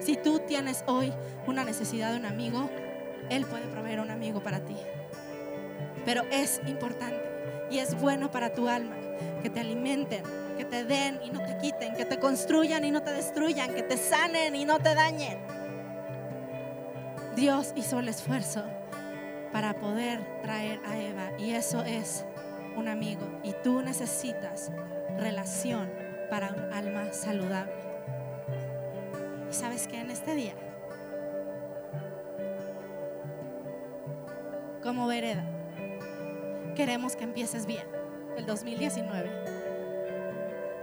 Si 0.00 0.16
tú 0.16 0.38
tienes 0.38 0.84
hoy 0.86 1.12
una 1.46 1.64
necesidad 1.64 2.12
de 2.12 2.18
un 2.18 2.26
amigo, 2.26 2.70
Él 3.28 3.44
puede 3.44 3.66
proveer 3.66 3.98
un 3.98 4.12
amigo 4.12 4.40
para 4.40 4.60
ti. 4.60 4.76
Pero 6.04 6.22
es 6.30 6.60
importante 6.66 7.20
y 7.72 7.78
es 7.78 8.00
bueno 8.00 8.30
para 8.30 8.52
tu 8.52 8.68
alma 8.68 8.94
que 9.42 9.50
te 9.50 9.60
alimenten, 9.60 10.22
que 10.56 10.64
te 10.64 10.84
den 10.84 11.20
y 11.24 11.30
no 11.30 11.40
te 11.40 11.58
quiten, 11.58 11.94
que 11.94 12.04
te 12.04 12.18
construyan 12.20 12.84
y 12.84 12.92
no 12.92 13.02
te 13.02 13.10
destruyan, 13.10 13.74
que 13.74 13.82
te 13.82 13.96
sanen 13.96 14.54
y 14.54 14.64
no 14.64 14.78
te 14.78 14.94
dañen. 14.94 15.61
Dios 17.36 17.72
hizo 17.76 17.98
el 17.98 18.08
esfuerzo 18.08 18.62
para 19.52 19.74
poder 19.74 20.20
traer 20.42 20.80
a 20.86 20.98
Eva 20.98 21.30
y 21.38 21.52
eso 21.52 21.82
es 21.82 22.26
un 22.76 22.88
amigo. 22.88 23.22
Y 23.42 23.54
tú 23.62 23.82
necesitas 23.82 24.70
relación 25.18 25.90
para 26.28 26.52
un 26.52 26.72
alma 26.72 27.12
saludable. 27.12 27.72
Y 29.50 29.54
sabes 29.54 29.86
que 29.86 29.98
en 29.98 30.10
este 30.10 30.34
día, 30.34 30.54
como 34.82 35.06
vereda, 35.06 35.44
queremos 36.74 37.16
que 37.16 37.24
empieces 37.24 37.66
bien 37.66 37.86
el 38.36 38.46
2019 38.46 39.51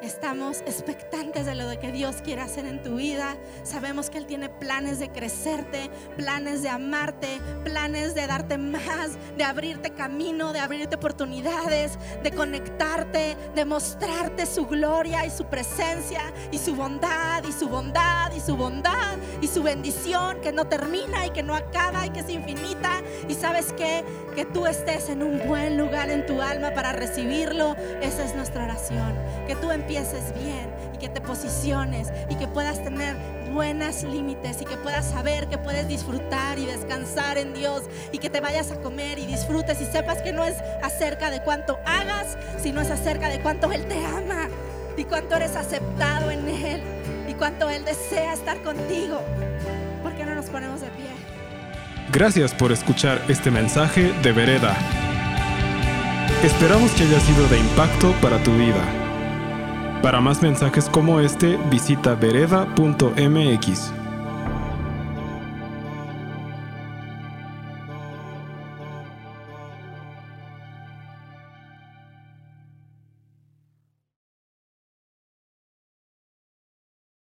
Estamos 0.02 0.62
expectantes 0.62 1.46
de 1.46 1.56
lo 1.56 1.70
que 1.78 1.92
Dios 1.92 2.18
quiere 2.24 2.42
hacer 2.42 2.66
en 2.66 2.82
tu 2.82 2.96
vida. 2.96 3.36
Sabemos 3.64 4.10
que 4.10 4.18
Él 4.18 4.26
tiene 4.26 4.48
planes 4.48 4.98
de 4.98 5.10
crecerte, 5.10 5.90
planes 6.16 6.64
de 6.64 6.70
amarte, 6.70 7.42
planes 7.66 8.16
de 8.16 8.26
darte 8.26 8.58
más, 8.58 9.18
de 9.38 9.44
abrirte 9.44 9.92
camino, 9.92 10.54
de 10.54 10.60
abrirte 10.60 10.96
oportunidades, 10.96 12.00
de 12.24 12.32
conectarte, 12.32 13.36
de 13.54 13.66
mostrarte 13.66 14.46
su 14.46 14.68
gloria 14.68 15.26
y 15.26 15.32
su 15.32 15.46
presencia 15.46 16.22
y 16.50 16.60
su 16.60 16.76
bondad 16.76 17.44
y 17.44 17.52
su 17.52 17.68
bondad 17.68 18.32
y 18.34 18.40
su 18.40 18.56
bondad 18.56 19.18
y 19.42 19.48
su 19.48 19.64
bendición 19.64 20.40
que 20.42 20.54
no 20.54 20.66
termina 20.66 21.26
y 21.26 21.32
que 21.32 21.44
no 21.44 21.56
acaba 21.56 22.06
y 22.06 22.12
que 22.12 22.22
es 22.22 22.30
infinita. 22.30 23.02
Y 23.28 23.34
sabes 23.34 23.74
que 23.74 24.06
que 24.40 24.46
tú 24.46 24.68
estés 24.68 25.10
en 25.10 25.22
un 25.22 25.46
buen 25.50 25.78
lugar 25.78 26.10
en 26.10 26.26
tu 26.26 26.42
alma 26.42 26.72
para 26.74 26.94
recibirlo. 26.94 27.76
Esa 28.02 28.24
es 28.24 28.36
nuestra 28.36 28.64
oración. 28.64 29.14
Que 29.48 29.56
tú 29.56 29.70
empieces 29.90 30.34
bien 30.44 30.70
y 30.94 31.00
que 31.00 31.10
te 31.10 31.20
posiciones 31.20 32.10
y 32.30 32.36
que 32.36 32.48
puedas 32.48 32.84
tener 32.84 33.16
buenas 33.52 34.04
límites 34.04 34.62
y 34.62 34.66
que 34.66 34.78
puedas 34.78 35.10
saber 35.10 35.48
que 35.48 35.58
puedes 35.58 35.88
disfrutar 35.88 36.60
y 36.60 36.68
descansar 36.68 37.40
en 37.40 37.56
Dios 37.56 37.84
y 38.12 38.20
que 38.20 38.30
te 38.30 38.40
vayas 38.40 38.72
a 38.72 38.76
comer 38.76 39.18
y 39.18 39.26
disfrutes 39.26 39.82
y 39.82 39.86
sepas 39.86 40.22
que 40.22 40.32
no 40.32 40.46
es 40.46 40.56
acerca 40.84 41.32
de 41.32 41.42
cuánto 41.42 41.80
hagas, 41.88 42.38
sino 42.62 42.82
es 42.82 42.92
acerca 42.92 43.30
de 43.30 43.42
cuánto 43.42 43.72
Él 43.72 43.84
te 43.88 44.06
ama 44.06 44.48
y 44.96 45.06
cuánto 45.06 45.36
eres 45.36 45.56
aceptado 45.56 46.30
en 46.30 46.48
Él 46.48 46.82
y 47.28 47.34
cuánto 47.34 47.68
Él 47.68 47.84
desea 47.84 48.34
estar 48.34 48.62
contigo. 48.62 49.20
¿Por 50.04 50.14
qué 50.14 50.24
no 50.24 50.36
nos 50.36 50.46
ponemos 50.46 50.82
de 50.82 50.88
pie? 50.90 51.10
Gracias 52.12 52.54
por 52.54 52.72
escuchar 52.72 53.24
este 53.28 53.50
mensaje 53.50 54.14
de 54.22 54.32
Vereda. 54.34 54.78
Esperamos 56.44 56.92
que 56.92 57.06
haya 57.06 57.20
sido 57.20 57.48
de 57.48 57.58
impacto 57.58 58.14
para 58.22 58.38
tu 58.44 58.52
vida. 58.52 58.99
Para 60.02 60.22
más 60.22 60.42
mensajes 60.42 60.90
como 60.90 61.20
este, 61.20 61.58
visita 61.70 62.16
vereda.mx. 62.16 63.99